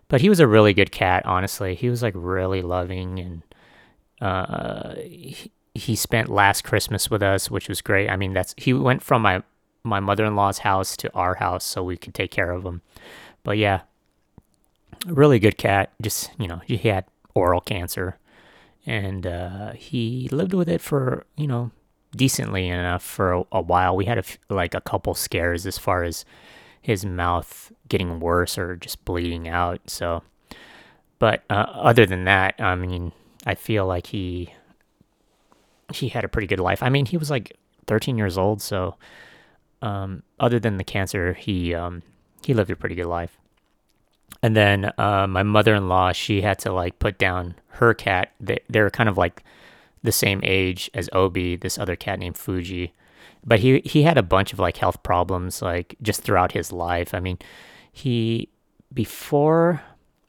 [0.08, 1.76] But he was a really good cat, honestly.
[1.76, 3.42] He was like really loving and
[4.22, 8.10] uh, he, he spent last Christmas with us, which was great.
[8.10, 9.44] I mean, that's he went from my
[9.84, 12.82] my mother in law's house to our house so we could take care of him.
[13.44, 13.82] But yeah,
[15.06, 15.92] really good cat.
[16.02, 18.18] Just you know, he had oral cancer,
[18.86, 21.72] and uh, he lived with it for you know
[22.16, 23.96] decently enough for a, a while.
[23.96, 26.26] We had a f- like a couple scares as far as
[26.82, 29.82] his mouth getting worse or just bleeding out.
[29.88, 30.24] So,
[31.20, 33.12] but uh, other than that, I mean,
[33.46, 34.54] I feel like he
[35.94, 36.82] he had a pretty good life.
[36.82, 38.96] I mean, he was like 13 years old, so
[39.82, 42.02] um, other than the cancer, he um,
[42.44, 43.38] he lived a pretty good life.
[44.46, 48.32] And then uh, my mother-in-law, she had to like put down her cat.
[48.40, 49.44] They they're kind of like
[50.04, 52.94] the same age as Obi, this other cat named Fuji.
[53.44, 57.16] But he he had a bunch of like health problems like just throughout his life.
[57.16, 57.40] I mean,
[57.92, 58.50] he
[58.94, 59.82] before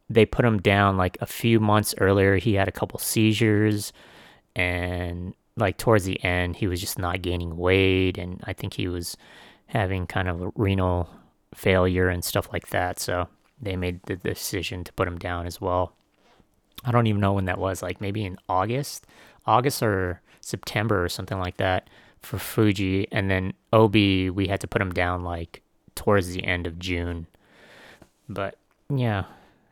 [0.09, 2.37] they put him down like a few months earlier.
[2.37, 3.93] He had a couple seizures,
[4.55, 8.89] and like towards the end, he was just not gaining weight, and I think he
[8.89, 9.19] was
[9.67, 11.11] having kind of renal
[11.55, 12.99] failure and stuff like that.
[12.99, 13.29] So
[13.61, 15.93] they made the decision to put him down as well.
[16.85, 19.07] I don't even know when that was, like maybe in August,
[19.47, 21.89] August or September or something like that
[22.21, 23.09] for Fuji.
[23.11, 25.63] And then Obi, we had to put him down like
[25.95, 27.27] towards the end of June.
[28.29, 28.57] But
[28.89, 29.25] yeah,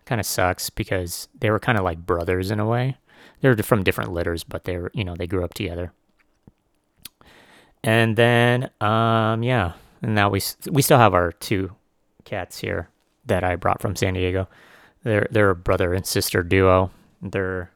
[0.06, 2.96] kind of sucks because they were kind of like brothers in a way.
[3.40, 5.92] They're from different litters, but they were, you know, they grew up together.
[7.82, 11.72] And then, um, yeah, and now we we still have our two
[12.24, 12.88] cats here
[13.26, 14.48] that I brought from San Diego.
[15.02, 16.90] They're they're a brother and sister duo.
[17.20, 17.70] They're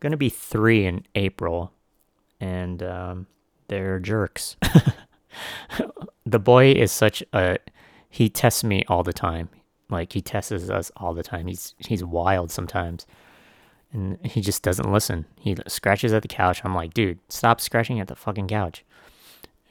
[0.00, 1.72] gonna be three in April,
[2.40, 3.26] and um,
[3.68, 4.56] they're jerks.
[6.26, 7.58] the boy is such a
[8.08, 9.48] he tests me all the time.
[9.90, 11.46] Like he tests us all the time.
[11.46, 13.06] He's he's wild sometimes.
[13.92, 15.24] And he just doesn't listen.
[15.38, 16.62] He scratches at the couch.
[16.64, 18.84] I'm like, dude, stop scratching at the fucking couch.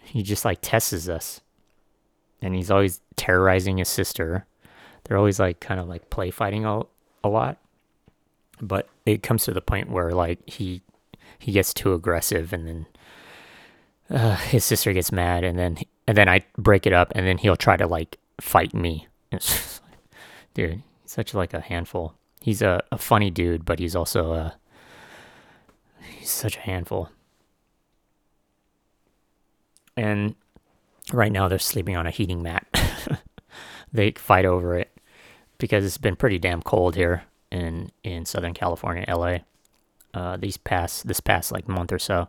[0.02, 1.42] He just like tests us.
[2.42, 4.46] And he's always terrorizing his sister.
[5.04, 6.82] They're always like kind of like play fighting a,
[7.24, 7.58] a lot.
[8.62, 10.82] But it comes to the point where like he
[11.40, 12.86] he gets too aggressive and then
[14.10, 17.38] uh, his sister gets mad and then and then I break it up and then
[17.38, 19.08] he'll try to like fight me.
[20.54, 22.16] dude, he's such like a handful.
[22.40, 24.56] He's a, a funny dude, but he's also a
[26.18, 27.10] he's such a handful.
[29.98, 30.36] And
[31.12, 32.66] right now they're sleeping on a heating mat.
[33.94, 34.93] they fight over it
[35.64, 39.38] because it's been pretty damn cold here in in Southern California, LA.
[40.14, 42.28] uh, these past this past like month or so.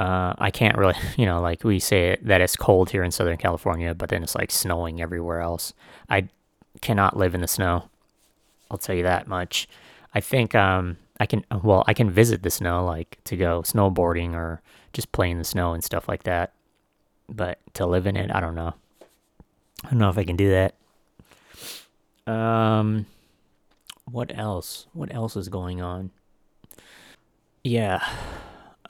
[0.00, 3.36] Uh, I can't really, you know, like we say that it's cold here in Southern
[3.36, 5.72] California, but then it's like snowing everywhere else.
[6.10, 6.26] I
[6.80, 7.90] cannot live in the snow.
[8.72, 9.68] I'll tell you that much.
[10.12, 14.34] I think um, I can, well, I can visit the snow, like to go snowboarding
[14.34, 14.60] or
[14.92, 16.54] just play in the snow and stuff like that.
[17.28, 18.74] But to live in it, I don't know.
[19.84, 20.74] I don't know if I can do that.
[22.26, 23.06] Um,
[24.10, 24.86] what else?
[24.92, 26.10] What else is going on?
[27.64, 28.04] Yeah.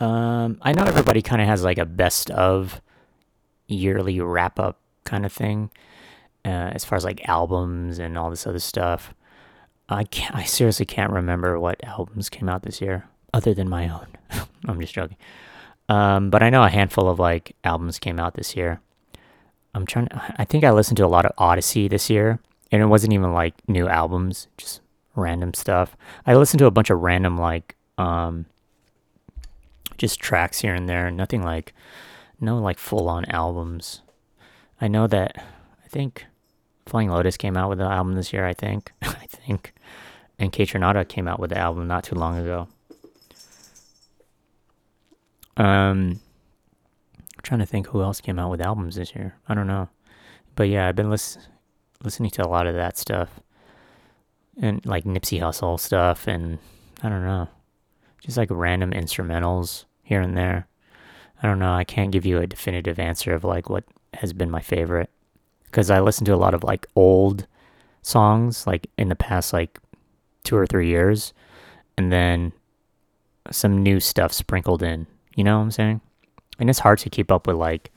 [0.01, 2.81] Um, I know everybody kind of has like a best of
[3.67, 5.71] yearly wrap up kind of thing,
[6.45, 9.15] uh, as far as like albums and all this other stuff.
[9.89, 13.89] I can't, I seriously can't remember what albums came out this year, other than my
[13.89, 14.07] own.
[14.67, 15.17] I'm just joking.
[15.89, 18.81] Um, but I know a handful of like albums came out this year.
[19.75, 20.09] I'm trying.
[20.09, 22.41] To, I think I listened to a lot of Odyssey this year,
[22.73, 24.81] and it wasn't even like new albums, just
[25.15, 25.97] random stuff.
[26.27, 28.47] I listened to a bunch of random like um,
[29.97, 31.73] just tracks here and there, nothing like
[32.41, 34.03] no like full on albums.
[34.81, 35.45] I know that
[35.85, 36.27] I think
[36.87, 38.47] Flying Lotus came out with an album this year.
[38.47, 39.73] I think I think,
[40.39, 42.69] and Kaytranada came out with the album not too long ago.
[45.57, 46.21] Um,
[47.19, 49.37] I'm trying to think who else came out with albums this year.
[49.49, 49.89] I don't know,
[50.55, 51.39] but yeah, I've been lis-
[52.03, 53.41] listening to a lot of that stuff,
[54.61, 56.59] and like Nipsey Hussle stuff, and
[57.03, 57.49] I don't know,
[58.23, 60.67] just like random instrumentals here and there.
[61.43, 61.75] I don't know.
[61.75, 65.11] I can't give you a definitive answer of like what has been my favorite
[65.65, 67.47] because I listen to a lot of like old
[68.03, 69.79] songs like in the past like
[70.45, 71.35] two or three years,
[71.99, 72.53] and then
[73.51, 75.07] some new stuff sprinkled in.
[75.35, 76.01] You know what I'm saying?
[76.59, 77.91] And it's hard to keep up with like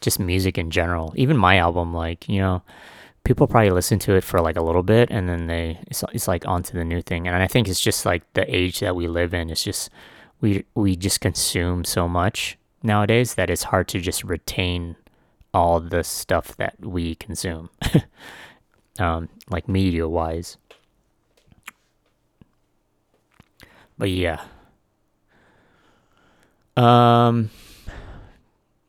[0.00, 1.12] just music in general.
[1.16, 2.62] Even my album, like you know,
[3.26, 6.28] people probably listen to it for like a little bit, and then they it's it's
[6.28, 7.26] like onto the new thing.
[7.26, 9.50] And I think it's just like the age that we live in.
[9.50, 9.90] It's just
[10.40, 14.96] we we just consume so much nowadays that it's hard to just retain
[15.52, 17.68] all the stuff that we consume,
[18.98, 20.56] um, like media wise.
[23.98, 24.42] But yeah.
[26.76, 27.50] Um,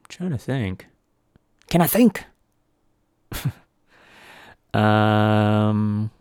[0.10, 0.88] trying to think.
[1.70, 2.26] Can I think?
[4.74, 6.12] um,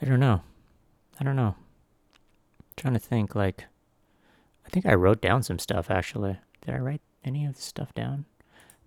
[0.00, 0.42] I don't know.
[1.18, 1.54] I don't know.
[2.76, 3.34] trying to think.
[3.34, 3.64] Like,
[4.64, 6.38] I think I wrote down some stuff actually.
[6.64, 8.26] Did I write any of the stuff down?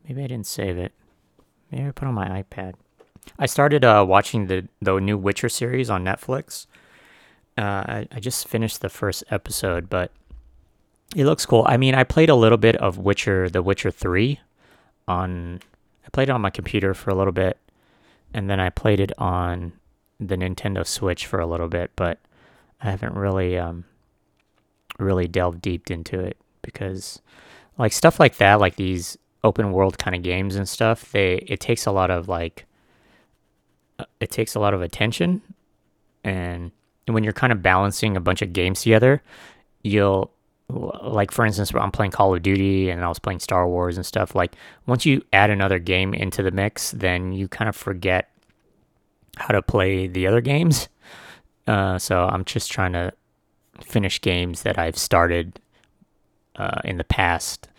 [0.07, 0.93] Maybe I didn't save it.
[1.71, 2.75] Maybe I put on my iPad.
[3.37, 6.65] I started uh, watching the the new Witcher series on Netflix.
[7.57, 10.11] Uh, I, I just finished the first episode, but
[11.15, 11.65] it looks cool.
[11.67, 14.39] I mean, I played a little bit of Witcher, The Witcher Three,
[15.07, 15.59] on.
[16.09, 17.59] I played it on my computer for a little bit,
[18.33, 19.73] and then I played it on
[20.19, 22.17] the Nintendo Switch for a little bit, but
[22.81, 23.85] I haven't really um
[24.97, 27.21] really delved deep into it because
[27.77, 31.59] like stuff like that, like these open world kind of games and stuff, they it
[31.59, 32.65] takes a lot of like
[33.99, 35.43] uh, it takes a lot of attention
[36.23, 36.71] and
[37.05, 39.21] when you're kind of balancing a bunch of games together,
[39.83, 40.31] you'll
[40.69, 44.05] like for instance, I'm playing Call of Duty and I was playing Star Wars and
[44.05, 44.35] stuff.
[44.35, 44.55] Like
[44.85, 48.29] once you add another game into the mix, then you kind of forget
[49.37, 50.89] how to play the other games.
[51.67, 53.13] Uh, so I'm just trying to
[53.81, 55.59] finish games that I've started
[56.55, 57.69] uh, in the past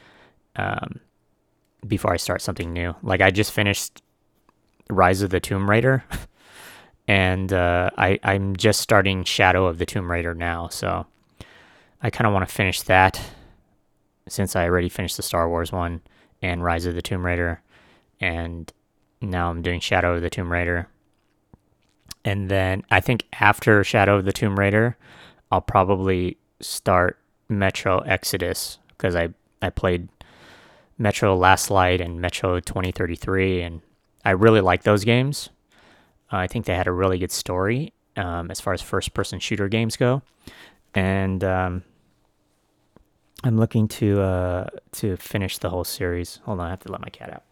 [0.57, 1.01] um,
[1.87, 2.95] before I start something new.
[3.03, 4.03] Like I just finished
[4.89, 6.05] Rise of the Tomb Raider,
[7.09, 10.69] and uh, I I'm just starting Shadow of the Tomb Raider now.
[10.69, 11.07] So
[12.03, 13.21] I kind of want to finish that
[14.29, 16.01] since I already finished the Star Wars one
[16.41, 17.61] and Rise of the Tomb Raider,
[18.21, 18.73] and
[19.21, 20.89] now I'm doing Shadow of the Tomb Raider.
[22.25, 24.97] And then I think after Shadow of the Tomb Raider,
[25.51, 30.09] I'll probably start Metro Exodus because I I played
[30.97, 33.81] Metro Last Light and Metro 2033, and
[34.25, 35.51] I really like those games.
[36.31, 39.69] I think they had a really good story um, as far as first person shooter
[39.69, 40.23] games go,
[40.95, 41.83] and um,
[43.43, 46.41] I'm looking to uh, to finish the whole series.
[46.45, 47.43] Hold on, I have to let my cat out.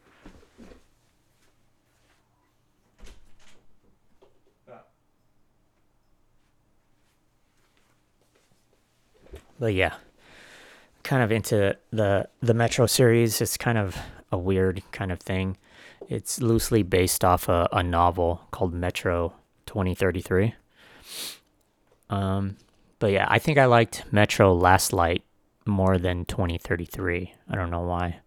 [9.59, 9.95] But yeah,
[11.03, 13.41] kind of into the the Metro series.
[13.41, 13.97] It's kind of
[14.30, 15.57] a weird kind of thing.
[16.09, 19.32] It's loosely based off a, a novel called Metro
[19.66, 20.55] 2033.
[22.11, 22.57] Um,
[22.99, 25.22] but yeah, I think I liked Metro Last Light
[25.69, 27.33] more than 2033.
[27.49, 28.21] I don't know why.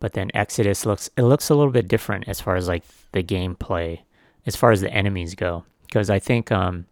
[0.00, 3.22] But then Exodus looks it looks a little bit different as far as like the
[3.22, 4.00] gameplay,
[4.46, 6.86] as far as the enemies go, because I think um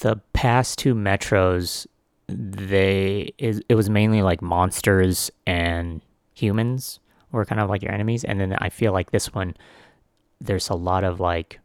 [0.00, 1.86] the past two metros
[2.28, 6.00] they it, it was mainly like monsters and
[6.34, 7.00] humans
[7.32, 9.54] were kind of like your enemies and then i feel like this one
[10.40, 11.60] there's a lot of like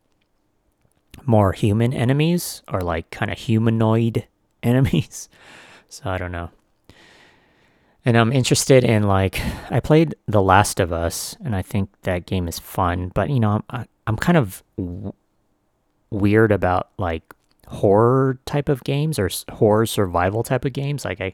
[1.26, 4.28] more human enemies or like kind of humanoid
[4.64, 5.30] enemies
[5.88, 6.49] so i don't know
[8.06, 9.41] and i'm interested in like
[9.72, 13.39] i played the last of us and i think that game is fun but you
[13.39, 15.14] know i'm, I'm kind of w-
[16.12, 17.34] weird about like
[17.70, 21.06] horror type of games or horror survival type of games.
[21.06, 21.34] Like I,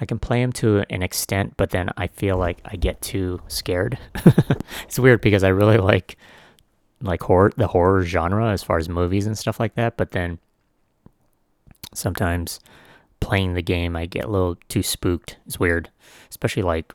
[0.00, 3.40] I can play them to an extent, but then I feel like I get too
[3.48, 3.98] scared.
[4.84, 6.16] it's weird because I really like
[7.00, 10.38] like horror the horror genre as far as movies and stuff like that, but then
[11.92, 12.60] sometimes
[13.20, 15.38] playing the game I get a little too spooked.
[15.46, 15.90] It's weird,
[16.30, 16.92] especially like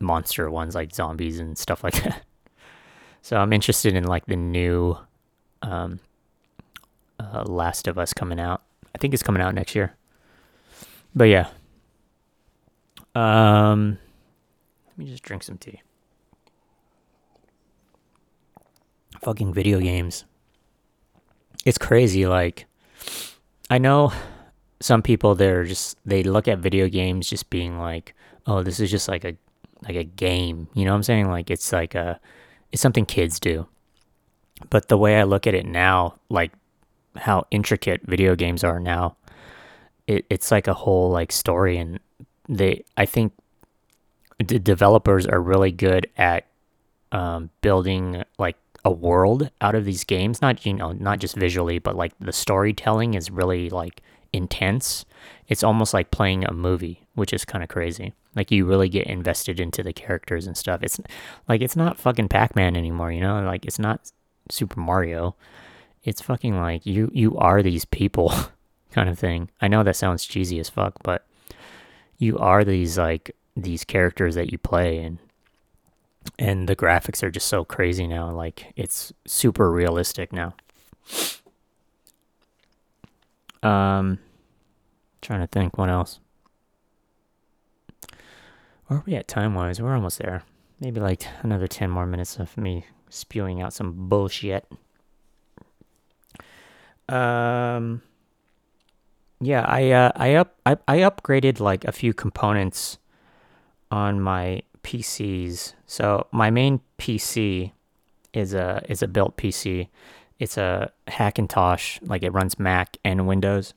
[0.00, 2.22] monster ones like zombies and stuff like that.
[3.22, 4.98] So I'm interested in like the new
[5.62, 6.00] um,
[7.18, 8.62] uh, Last of Us coming out.
[8.94, 9.94] I think it's coming out next year.
[11.14, 11.48] But yeah.
[13.14, 13.98] Um,
[14.88, 15.82] let me just drink some tea.
[19.22, 20.24] Fucking video games.
[21.64, 22.26] It's crazy.
[22.26, 22.66] Like,
[23.70, 24.12] I know
[24.82, 28.14] some people they're just they look at video games just being like,
[28.46, 29.36] oh, this is just like a
[29.86, 30.68] like a game.
[30.74, 31.30] You know what I'm saying?
[31.30, 32.20] Like it's like a
[32.72, 33.66] it's something kids do.
[34.70, 36.52] But the way I look at it now, like
[37.16, 39.16] how intricate video games are now.
[40.06, 42.00] It, it's like a whole like story, and
[42.48, 43.32] they I think
[44.38, 46.46] the developers are really good at
[47.12, 50.42] um, building like a world out of these games.
[50.42, 54.02] Not you know not just visually, but like the storytelling is really like
[54.32, 55.04] intense.
[55.48, 58.14] It's almost like playing a movie, which is kind of crazy.
[58.34, 60.82] Like you really get invested into the characters and stuff.
[60.82, 61.00] It's
[61.48, 63.42] like it's not fucking Pac-Man anymore, you know?
[63.42, 64.10] Like it's not
[64.50, 65.36] Super Mario
[66.04, 68.32] it's fucking like you you are these people
[68.92, 69.50] kind of thing.
[69.60, 71.26] I know that sounds cheesy as fuck, but
[72.18, 75.18] you are these like these characters that you play and
[76.38, 80.54] and the graphics are just so crazy now like it's super realistic now.
[83.62, 84.18] Um
[85.20, 86.18] trying to think what else.
[88.86, 89.80] Where are we at time wise?
[89.80, 90.42] We're almost there.
[90.80, 94.66] Maybe like another 10 more minutes of me spewing out some bullshit.
[97.08, 98.02] Um,
[99.40, 102.98] yeah, I uh, I up I, I upgraded like a few components
[103.90, 105.74] on my PCs.
[105.86, 107.72] So my main PC
[108.32, 109.88] is a is a built PC.
[110.42, 113.74] It's a Hackintosh, like it runs Mac and Windows.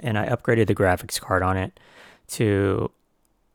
[0.00, 1.80] And I upgraded the graphics card on it
[2.32, 2.90] to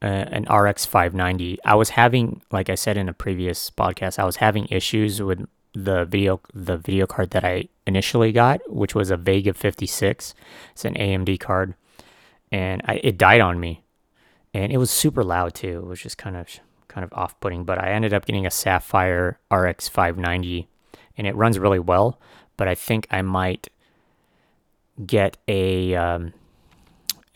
[0.02, 1.60] uh, an RX 590.
[1.64, 5.48] I was having, like I said in a previous podcast, I was having issues with
[5.76, 10.34] the video the video card that I initially got, which was a Vega 56.
[10.72, 11.76] It's an AMD card,
[12.52, 13.84] and I, it died on me,
[14.56, 15.78] and it was super loud too.
[15.78, 16.48] It was just kind of
[16.88, 17.64] kind of off putting.
[17.64, 20.68] But I ended up getting a Sapphire RX 590,
[21.20, 22.20] and it runs really well.
[22.58, 23.70] But I think I might
[25.06, 26.34] get a um,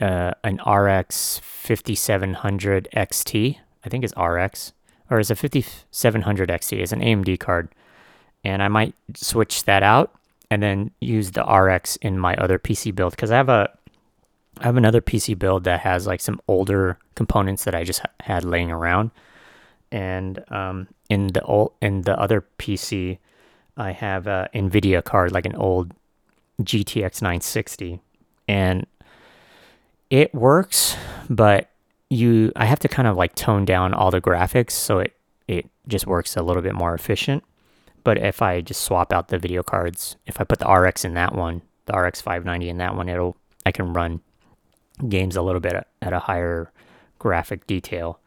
[0.01, 3.57] uh, an RX 5700 XT.
[3.86, 4.73] I think it's RX
[5.11, 6.79] or is a 5700 XT.
[6.79, 7.69] It's an AMD card
[8.43, 10.13] and I might switch that out
[10.49, 13.69] and then use the RX in my other PC build because I have a
[14.59, 18.43] I have another PC build that has like some older components that I just had
[18.43, 19.09] laying around,
[19.91, 23.17] and um, in the old in the other PC,
[23.78, 25.91] I have a Nvidia card like an old
[26.61, 27.99] GTX 960,
[28.47, 28.86] and
[30.09, 30.95] it works,
[31.30, 31.69] but
[32.09, 35.15] you I have to kind of like tone down all the graphics so it
[35.47, 37.43] it just works a little bit more efficient.
[38.03, 41.13] But if I just swap out the video cards, if I put the RX in
[41.15, 44.21] that one, the RX 590 in that one, it'll I can run
[45.09, 46.71] games a little bit at a higher
[47.17, 48.19] graphic detail,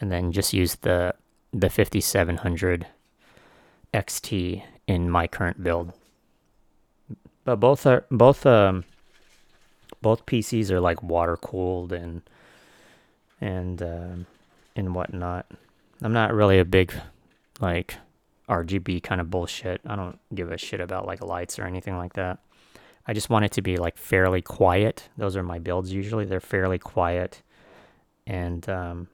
[0.00, 1.14] and then just use the
[1.52, 2.86] the 5700
[3.92, 5.92] XT in my current build.
[7.44, 8.84] But both are both um
[10.00, 12.22] both PCs are like water cooled and
[13.40, 14.26] and um,
[14.76, 15.46] and whatnot.
[16.02, 16.92] I'm not really a big
[17.60, 17.96] like
[18.48, 19.80] RGB kind of bullshit.
[19.86, 22.38] I don't give a shit about like lights or anything like that.
[23.06, 25.08] I just want it to be like fairly quiet.
[25.16, 26.24] Those are my builds usually.
[26.24, 27.42] They're fairly quiet.
[28.26, 29.08] And um,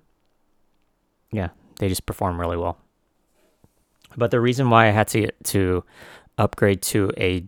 [1.31, 1.49] yeah,
[1.79, 2.79] they just perform really well.
[4.17, 5.85] But the reason why I had to to
[6.37, 7.45] upgrade to a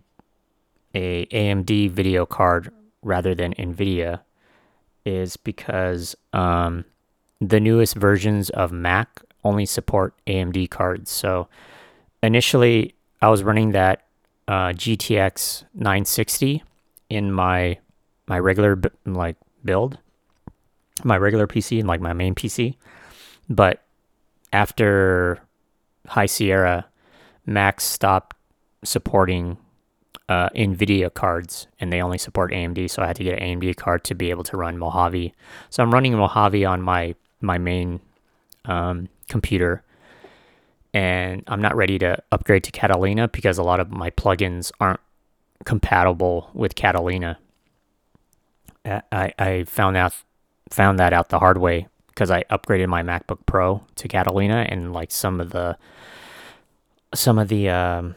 [0.93, 4.21] a AMD video card rather than Nvidia
[5.05, 6.85] is because um,
[7.39, 11.09] the newest versions of Mac only support AMD cards.
[11.09, 11.47] So
[12.21, 14.05] initially, I was running that
[14.47, 16.63] uh, GTX 960
[17.09, 17.77] in my
[18.27, 19.35] my regular like
[19.65, 19.97] build,
[21.03, 22.75] my regular PC and like my main PC.
[23.49, 23.83] But
[24.53, 25.41] after
[26.07, 26.85] High Sierra,
[27.45, 28.35] Macs stopped
[28.83, 29.57] supporting
[30.29, 32.89] uh, NVIDIA cards and they only support AMD.
[32.89, 35.33] So I had to get an AMD card to be able to run Mojave.
[35.69, 37.99] So I'm running Mojave on my, my main
[38.65, 39.83] um, computer.
[40.93, 44.99] And I'm not ready to upgrade to Catalina because a lot of my plugins aren't
[45.63, 47.37] compatible with Catalina.
[48.85, 50.15] I, I found out
[50.69, 54.93] found that out the hard way because I upgraded my MacBook Pro to Catalina and
[54.93, 55.77] like some of the
[57.13, 58.15] some of the um,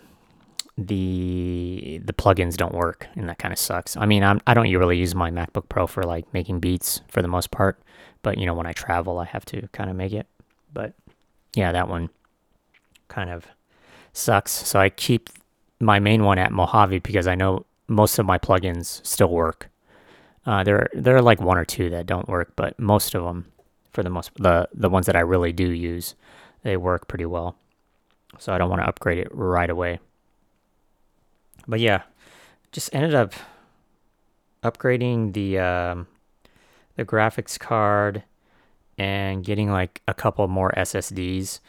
[0.77, 3.97] the the plugins don't work and that kind of sucks.
[3.97, 7.23] I mean, I'm I don't really use my MacBook Pro for like making beats for
[7.23, 7.81] the most part,
[8.23, 10.27] but you know when I travel I have to kind of make it.
[10.73, 10.95] But
[11.55, 12.11] yeah, that one
[13.09, 13.47] kind of
[14.13, 14.53] sucks.
[14.53, 15.31] So I keep
[15.81, 19.71] my main one at Mojave because I know most of my plugins still work.
[20.47, 23.47] Uh, there there are like one or two that don't work, but most of them,
[23.95, 26.15] for the most the the ones that I really do use,
[26.63, 27.57] they work pretty well.
[28.39, 30.01] So I don't want to upgrade it right away.
[31.67, 32.03] But yeah,
[32.73, 33.33] just ended up
[34.63, 36.09] upgrading the um,
[36.97, 38.25] the graphics card
[38.99, 41.61] and getting like a couple more SSDs.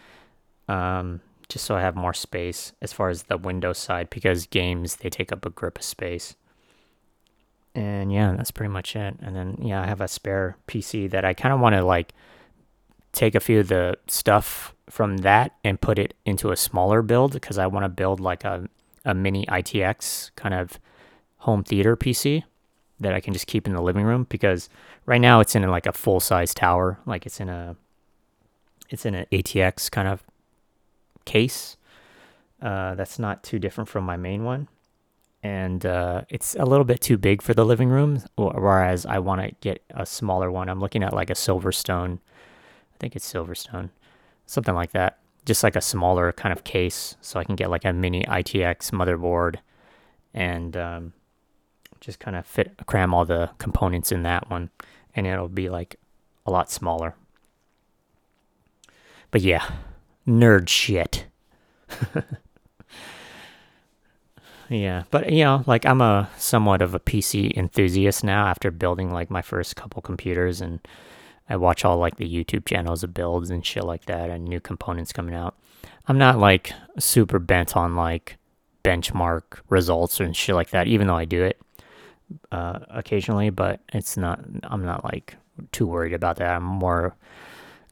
[0.68, 4.98] Um, just so I have more space as far as the Windows side because games
[4.98, 6.36] they take up a grip of space.
[7.76, 9.16] And yeah, that's pretty much it.
[9.22, 12.14] And then yeah, I have a spare PC that I kind of want to like
[13.12, 17.34] take a few of the stuff from that and put it into a smaller build
[17.34, 18.70] because I want to build like a,
[19.04, 20.80] a mini ITX kind of
[21.40, 22.44] home theater PC
[23.02, 24.70] that I can just keep in the living room because
[25.06, 27.76] right now it's in like a full size tower, like it's in a
[28.90, 30.24] it's in an ATX kind of
[31.26, 31.76] case.
[32.62, 34.70] Uh, that's not too different from my main one
[35.46, 38.24] and uh, it's a little bit too big for the living room.
[38.36, 40.70] Whereas I want to get a smaller one.
[40.70, 42.14] I'm looking at like a Silverstone.
[42.16, 43.92] I think it's Silverstone,
[44.48, 45.20] something like that.
[45.46, 48.90] Just like a smaller kind of case, so I can get like a mini ITX
[48.90, 49.58] motherboard,
[50.34, 51.14] and um,
[52.00, 54.72] just kind of fit cram all the components in that one,
[55.16, 55.98] and it'll be like
[56.48, 57.14] a lot smaller.
[59.30, 59.70] But yeah,
[60.28, 61.28] nerd shit.
[64.70, 65.04] yeah.
[65.12, 69.30] But you know, like I'm a somewhat of a PC enthusiast now after building like
[69.30, 70.80] my first couple computers and
[71.50, 74.60] I watch all like the YouTube channels of builds and shit like that and new
[74.60, 75.56] components coming out.
[76.08, 78.38] I'm not like super bent on like
[78.84, 81.60] benchmark results and shit like that, even though I do it
[82.52, 85.36] uh, occasionally, but it's not, I'm not like
[85.72, 86.56] too worried about that.
[86.56, 87.16] I'm more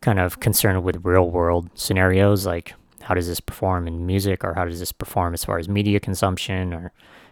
[0.02, 4.54] kind of concerned with real world scenarios like how does this perform in music or
[4.54, 6.92] how does this perform as far as media consumption or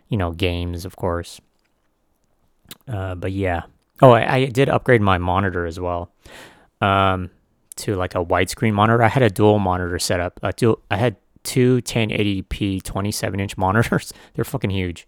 [0.10, 1.40] you know games of course.
[2.88, 3.64] Uh, but yeah.
[4.02, 6.12] Oh I, I, did upgrade my monitor as well
[6.80, 7.30] um,
[7.78, 9.04] to like a widescreen monitor.
[9.04, 14.14] I had a dual monitor setup uh, dual, i had two 1080p 27 inch monitors.
[14.34, 15.08] They're fucking huge.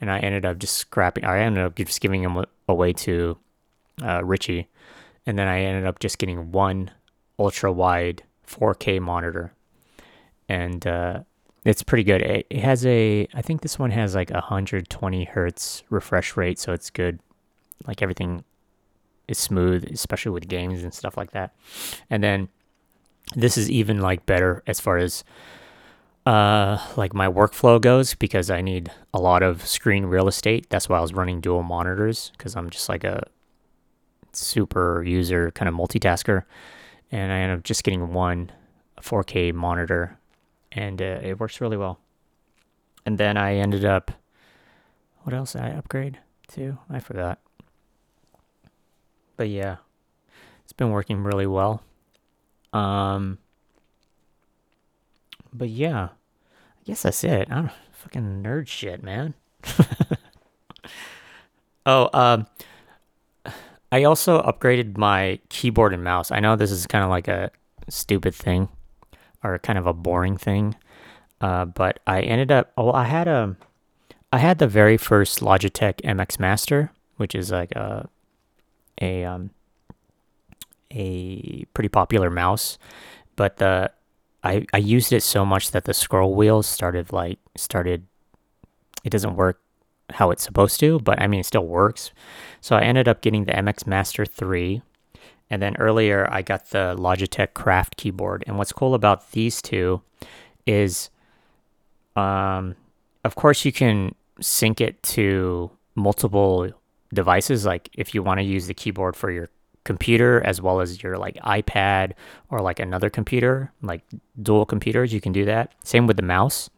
[0.00, 3.36] And i ended up just scrapping i ended up just giving them away to
[4.02, 4.68] uh, richie.
[5.26, 6.90] And then i ended up just getting one
[7.38, 9.54] ultra wide 4k monitor
[10.48, 11.20] and uh,
[11.64, 12.22] it's pretty good.
[12.22, 16.58] It, it, has a, I think this one has like a 120 hertz refresh rate,
[16.58, 17.18] so it's good.
[17.86, 18.44] Like everything
[19.28, 21.54] is smooth, especially with games and stuff like that.
[22.10, 22.48] And then
[23.34, 25.24] this is even like better as far as
[26.26, 30.68] uh like my workflow goes because I need a lot of screen real estate.
[30.70, 33.24] That's why I was running dual monitors because I'm just like a
[34.32, 36.44] super user kind of multitasker,
[37.10, 38.52] and I end up just getting one
[39.00, 40.18] 4K monitor
[40.74, 41.98] and uh, it works really well.
[43.06, 44.10] And then I ended up,
[45.22, 46.18] what else did I upgrade
[46.52, 46.78] to?
[46.90, 47.38] I forgot.
[49.36, 49.76] But yeah,
[50.62, 51.82] it's been working really well.
[52.72, 53.38] Um,
[55.52, 57.48] but yeah, I guess that's it.
[57.50, 59.34] I don't fucking nerd shit, man.
[61.86, 62.46] oh, um,
[63.92, 66.30] I also upgraded my keyboard and mouse.
[66.30, 67.50] I know this is kind of like a
[67.88, 68.68] stupid thing,
[69.44, 70.74] or kind of a boring thing.
[71.40, 73.56] Uh, but I ended up, oh, I had a,
[74.32, 78.08] I had the very first Logitech MX Master, which is like a,
[79.00, 79.50] a, um,
[80.90, 82.78] a pretty popular mouse,
[83.36, 83.90] but the,
[84.42, 88.06] I, I used it so much that the scroll wheels started like, started,
[89.04, 89.60] it doesn't work
[90.10, 92.12] how it's supposed to, but I mean, it still works.
[92.60, 94.82] So I ended up getting the MX Master 3,
[95.54, 98.42] and then earlier, I got the Logitech Craft keyboard.
[98.48, 100.02] And what's cool about these two
[100.66, 101.10] is,
[102.16, 102.74] um,
[103.24, 106.72] of course, you can sync it to multiple
[107.12, 107.64] devices.
[107.64, 109.48] Like if you want to use the keyboard for your
[109.84, 112.14] computer as well as your like iPad
[112.50, 114.02] or like another computer, like
[114.42, 115.72] dual computers, you can do that.
[115.84, 116.68] Same with the mouse.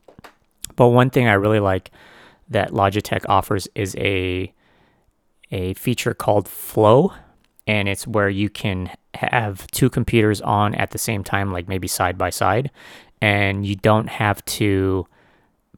[0.75, 1.91] But one thing I really like
[2.51, 4.53] that Logitech offers is a
[5.51, 7.15] a feature called Flow,
[7.67, 11.89] and it's where you can have two computers on at the same time, like maybe
[11.89, 12.71] side by side,
[13.21, 15.07] and you don't have to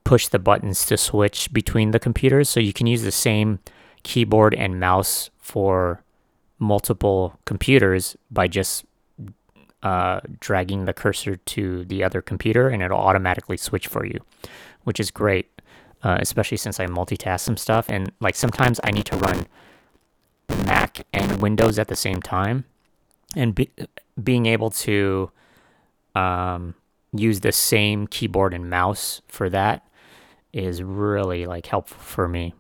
[0.05, 2.49] push the buttons to switch between the computers.
[2.49, 3.59] So you can use the same
[4.03, 6.03] keyboard and mouse for
[6.59, 8.84] multiple computers by just
[9.82, 14.18] uh, dragging the cursor to the other computer and it'll automatically switch for you,
[14.84, 15.49] which is great,
[16.03, 17.89] uh, especially since I multitask some stuff.
[17.89, 19.47] And like sometimes I need to run
[20.49, 22.64] Mac and Windows at the same time.
[23.36, 23.70] And be,
[24.22, 25.30] being able to
[26.14, 26.74] um,
[27.12, 29.86] use the same keyboard and mouse for that
[30.53, 32.55] is really like helpful for me.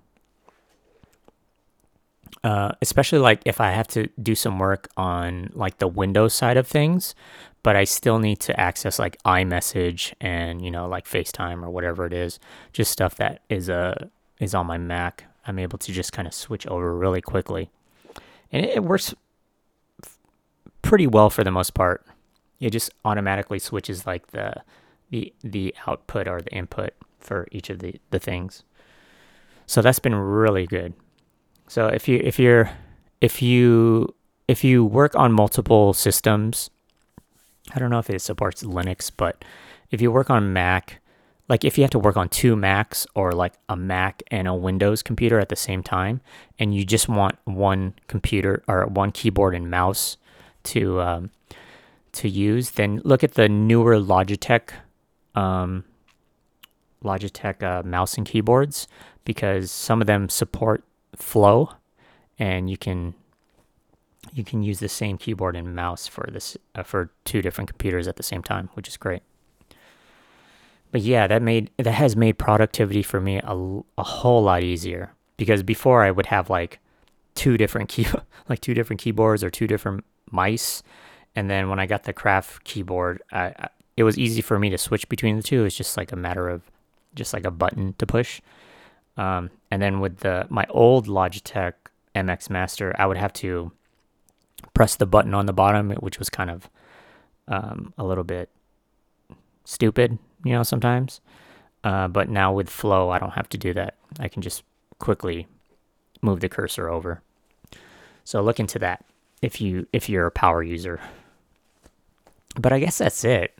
[2.44, 6.56] Uh, especially like if I have to do some work on like the Windows side
[6.56, 7.14] of things,
[7.62, 12.06] but I still need to access like iMessage and you know like FaceTime or whatever
[12.06, 12.38] it is,
[12.72, 14.06] just stuff that is uh
[14.38, 15.24] is on my Mac.
[15.46, 17.70] I'm able to just kind of switch over really quickly,
[18.52, 19.14] and it, works
[20.82, 22.04] pretty well for the most part.
[22.60, 24.54] It just automatically switches like the
[25.10, 28.62] the the output or the input for each of the the things.
[29.66, 30.94] So that's been really good.
[31.68, 32.70] So if you if you're
[33.20, 34.14] if you
[34.48, 36.70] if you work on multiple systems,
[37.74, 39.44] I don't know if it supports Linux, but
[39.90, 41.00] if you work on Mac,
[41.48, 44.54] like if you have to work on two Macs or like a Mac and a
[44.54, 46.20] Windows computer at the same time,
[46.58, 50.16] and you just want one computer or one keyboard and mouse
[50.64, 51.30] to um,
[52.12, 54.70] to use, then look at the newer Logitech
[55.34, 55.84] um,
[57.02, 58.88] Logitech uh, mouse and keyboards
[59.24, 60.82] because some of them support
[61.14, 61.70] flow
[62.38, 63.14] and you can
[64.32, 68.08] you can use the same keyboard and mouse for this uh, for two different computers
[68.08, 69.22] at the same time which is great
[70.90, 75.12] but yeah that made that has made productivity for me a, a whole lot easier.
[75.36, 76.78] Because before i would have like
[77.34, 78.06] two different key
[78.48, 80.82] like two different keyboards or two different mice.
[81.36, 84.70] And then when i got the craft keyboard I, I, it was easy for me
[84.70, 85.64] to switch between the two.
[85.64, 86.62] It's just like a matter of
[87.16, 88.40] just like a button to push.
[89.16, 91.72] Um, and then with the my old Logitech
[92.14, 93.72] MX Master, I would have to
[94.72, 96.70] press the button on the bottom, which was kind of
[97.48, 98.50] um, a little bit
[99.64, 101.20] stupid, you know, sometimes.
[101.84, 103.94] Uh, but now with Flow, I don't have to do that.
[104.18, 104.62] I can just
[104.98, 105.46] quickly
[106.20, 107.22] move the cursor over.
[108.24, 109.04] So look into that
[109.40, 111.00] if you if you're a power user.
[112.56, 113.54] But I guess that's it.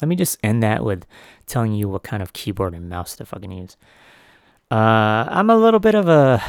[0.00, 1.06] Let me just end that with
[1.46, 3.76] telling you what kind of keyboard and mouse to fucking use.
[4.70, 6.42] Uh, I'm a little bit of a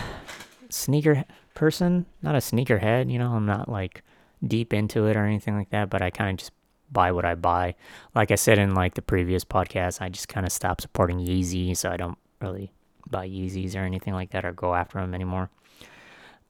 [0.70, 3.12] sneaker person, not a sneakerhead.
[3.12, 4.02] You know, I'm not like
[4.46, 6.52] deep into it or anything like that, but I kind of just
[6.94, 7.76] buy what I buy.
[8.16, 11.76] Like I said in like the previous podcast, I just kind of stopped supporting Yeezy,
[11.76, 12.72] so I don't really
[13.10, 15.50] buy Yeezys or anything like that or go after them anymore.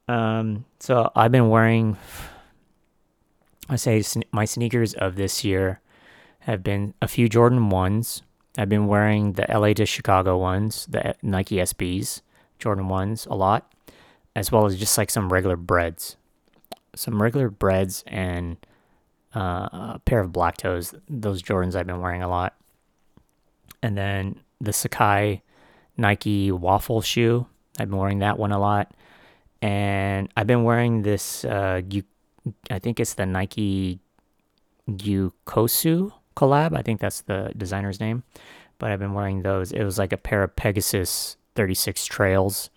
[0.07, 1.97] Um, so I've been wearing,
[3.69, 5.79] I say my sneakers of this year
[6.41, 8.21] have been a few Jordan ones,
[8.57, 12.21] I've been wearing the LA to Chicago ones, the Nike SBs,
[12.59, 13.71] Jordan ones a lot,
[14.35, 16.17] as well as just like some regular Breds.
[16.95, 18.57] Some regular Breds and
[19.35, 19.39] uh,
[19.71, 20.93] a pair of black toes.
[21.09, 22.55] Those Jordans I've been wearing a lot.
[23.81, 25.41] And then the Sacai
[25.97, 27.47] Nike waffle shoe.
[27.79, 28.93] I've been wearing that one a lot.
[29.61, 31.81] And I've been wearing this, uh,
[32.69, 33.99] I think it's the Nike
[34.89, 36.77] Gyakusou collab.
[36.77, 38.23] I think that's the designer's name.
[38.77, 39.71] But I've been wearing those.
[39.71, 42.69] It was like a pair of Pegasus 36 trails.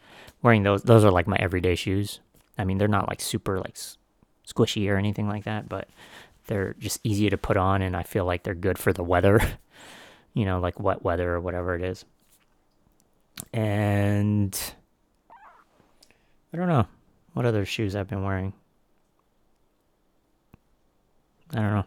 [0.43, 2.21] Wearing those, those are like my everyday shoes.
[2.59, 3.77] I mean, they're not like super like
[4.47, 5.89] squishy or anything like that, but
[6.47, 9.41] they're just easy to put on, and I feel like they're good for the weather.
[10.35, 12.05] you know, like wet weather or whatever it is.
[13.53, 14.59] And
[16.53, 16.87] I don't know
[17.33, 18.53] what other shoes I've been wearing.
[21.53, 21.85] I don't know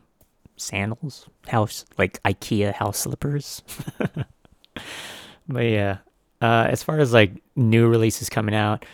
[0.58, 3.62] sandals, house like IKEA house slippers.
[5.48, 5.98] but yeah,
[6.42, 8.86] uh, as far as like new releases coming out,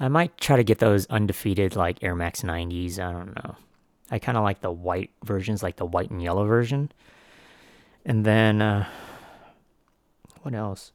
[0.00, 2.98] I might try to get those undefeated like Air Max 90s.
[2.98, 3.56] I don't know.
[4.10, 6.90] I kind of like the white versions, like the white and yellow version.
[8.04, 8.86] And then, uh,
[10.42, 10.92] what else?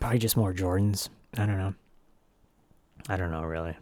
[0.00, 1.08] Probably just more Jordans.
[1.36, 1.74] I don't know.
[3.08, 3.76] I don't know really.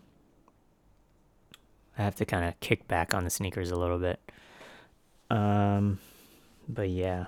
[1.97, 4.21] I have to kind of kick back on the sneakers a little bit.
[5.31, 5.99] Um,
[6.69, 7.27] but yeah.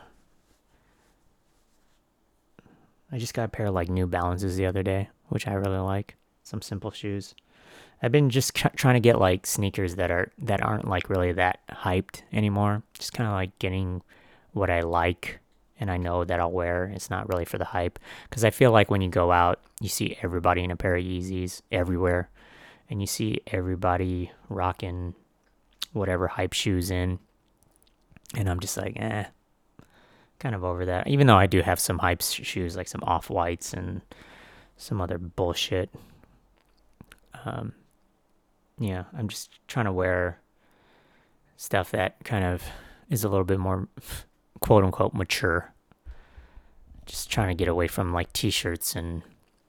[3.11, 5.09] I just got a pair of like New Balances the other day.
[5.29, 6.17] which I really like.
[6.43, 7.35] Some simple shoes.
[8.03, 11.61] I've been just trying to get like sneakers that are that aren't like really that
[11.71, 12.83] hyped anymore.
[12.95, 14.03] Just kind of like getting
[14.53, 15.41] what I like
[15.79, 16.91] and I know that I'll wear.
[16.95, 19.89] It's not really for the hype because I feel like when you go out, you
[19.89, 22.31] see everybody in a pair of Yeezys everywhere,
[22.89, 25.15] and you see everybody rocking
[25.93, 27.19] whatever hype shoes in,
[28.35, 29.25] and I'm just like, eh,
[30.39, 31.09] kind of over that.
[31.09, 34.01] Even though I do have some hype shoes, like some off whites and
[34.77, 35.91] some other bullshit.
[37.45, 37.75] Um,
[38.79, 40.41] yeah, I'm just trying to wear
[41.57, 42.63] stuff that kind of
[43.09, 43.89] is a little bit more
[44.61, 45.73] quote unquote mature.
[47.07, 49.23] Just trying to get away from like t shirts and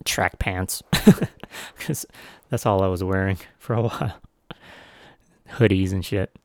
[0.05, 0.81] track pants
[1.77, 2.05] because
[2.49, 4.15] that's all I was wearing for a while.
[5.51, 6.35] Hoodies and shit.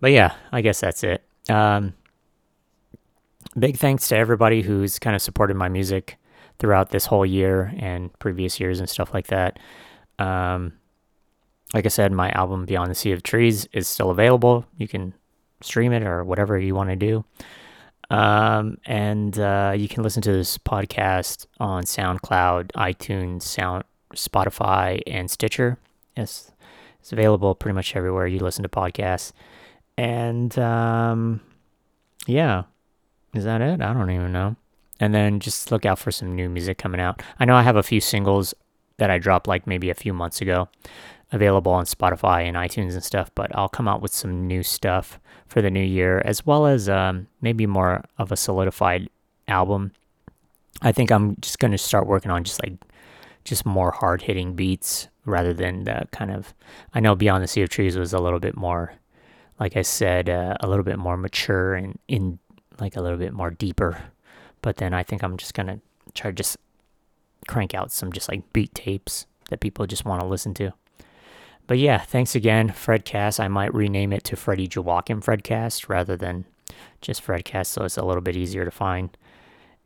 [0.00, 1.22] But yeah, I guess that's it.
[1.48, 1.94] Um,
[3.58, 6.18] big thanks to everybody who's kind of supported my music
[6.58, 9.58] throughout this whole year and previous years and stuff like that.
[10.18, 10.74] Um,
[11.74, 14.64] like I said, my album Beyond the Sea of Trees is still available.
[14.76, 15.14] You can
[15.60, 17.24] stream it or whatever you want to do.
[18.08, 25.30] Um, and uh, you can listen to this podcast on SoundCloud, iTunes, Sound, Spotify, and
[25.30, 25.78] Stitcher.
[26.16, 26.52] Yes,
[27.00, 29.32] it's available pretty much everywhere you listen to podcasts.
[29.98, 31.40] And um,
[32.26, 32.64] yeah,
[33.34, 33.80] is that it?
[33.80, 34.56] I don't even know.
[35.00, 37.22] And then just look out for some new music coming out.
[37.38, 38.54] I know I have a few singles
[38.98, 40.68] that I dropped like maybe a few months ago
[41.32, 45.18] available on Spotify and iTunes and stuff, but I'll come out with some new stuff
[45.46, 49.08] for the new year, as well as um, maybe more of a solidified
[49.48, 49.92] album.
[50.82, 52.74] I think I'm just going to start working on just like
[53.44, 56.54] just more hard hitting beats rather than the kind of.
[56.94, 58.92] I know Beyond the Sea of Trees was a little bit more,
[59.58, 62.38] like I said, uh, a little bit more mature and in
[62.78, 64.02] like a little bit more deeper.
[64.62, 65.80] But then I think I'm just going to
[66.14, 66.56] try to just
[67.46, 70.72] crank out some just like beat tapes that people just want to listen to.
[71.66, 73.40] But yeah, thanks again, Fredcast.
[73.40, 76.44] I might rename it to Freddie Joachim Fredcast rather than
[77.00, 79.16] just Fredcast, so it's a little bit easier to find.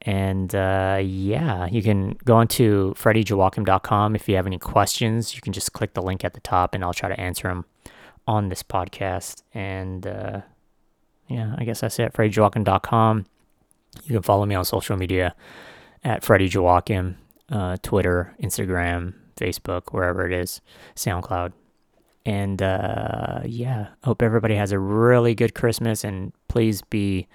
[0.03, 5.35] And uh, yeah, you can go on to freddiejoachim.com if you have any questions.
[5.35, 7.65] You can just click the link at the top, and I'll try to answer them
[8.27, 9.43] on this podcast.
[9.53, 10.41] And uh,
[11.29, 12.13] yeah, I guess that's it.
[12.13, 13.27] freddiejoachim.com.
[14.05, 15.35] You can follow me on social media
[16.05, 16.51] at Freddie
[17.51, 20.61] uh, Twitter, Instagram, Facebook, wherever it is,
[20.95, 21.53] SoundCloud.
[22.27, 27.27] And uh, yeah, hope everybody has a really good Christmas and please be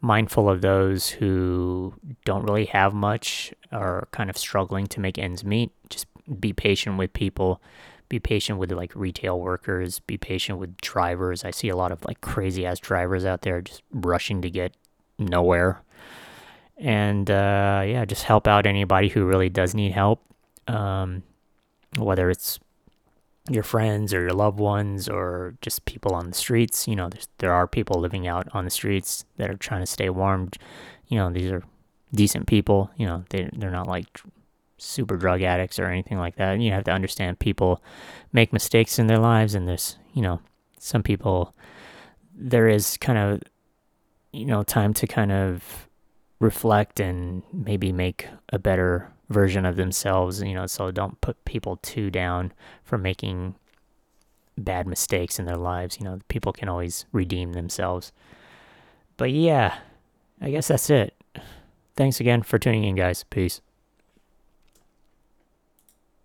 [0.00, 1.92] mindful of those who
[2.24, 5.72] don't really have much or kind of struggling to make ends meet.
[5.90, 6.06] Just
[6.38, 7.60] be patient with people.
[8.08, 9.98] Be patient with like retail workers.
[10.00, 11.44] Be patient with drivers.
[11.44, 14.74] I see a lot of like crazy ass drivers out there just rushing to get
[15.18, 15.82] nowhere.
[16.78, 20.22] And uh, yeah, just help out anybody who really does need help.
[20.68, 21.22] Um,
[21.96, 22.60] whether it's
[23.48, 26.86] your friends or your loved ones or just people on the streets.
[26.86, 30.10] You know, there are people living out on the streets that are trying to stay
[30.10, 30.50] warm.
[31.08, 31.62] You know, these are
[32.12, 32.90] decent people.
[32.96, 34.20] You know, they they're not like
[34.78, 36.54] super drug addicts or anything like that.
[36.54, 37.82] And you have to understand people
[38.32, 40.40] make mistakes in their lives, and there's you know
[40.78, 41.54] some people
[42.34, 43.42] there is kind of
[44.32, 45.88] you know time to kind of
[46.40, 51.76] reflect and maybe make a better version of themselves, you know, so don't put people
[51.76, 52.52] too down
[52.82, 53.54] for making
[54.56, 55.98] bad mistakes in their lives.
[55.98, 58.12] You know, people can always redeem themselves.
[59.16, 59.78] But yeah,
[60.40, 61.14] I guess that's it.
[61.96, 63.24] Thanks again for tuning in, guys.
[63.24, 63.60] Peace.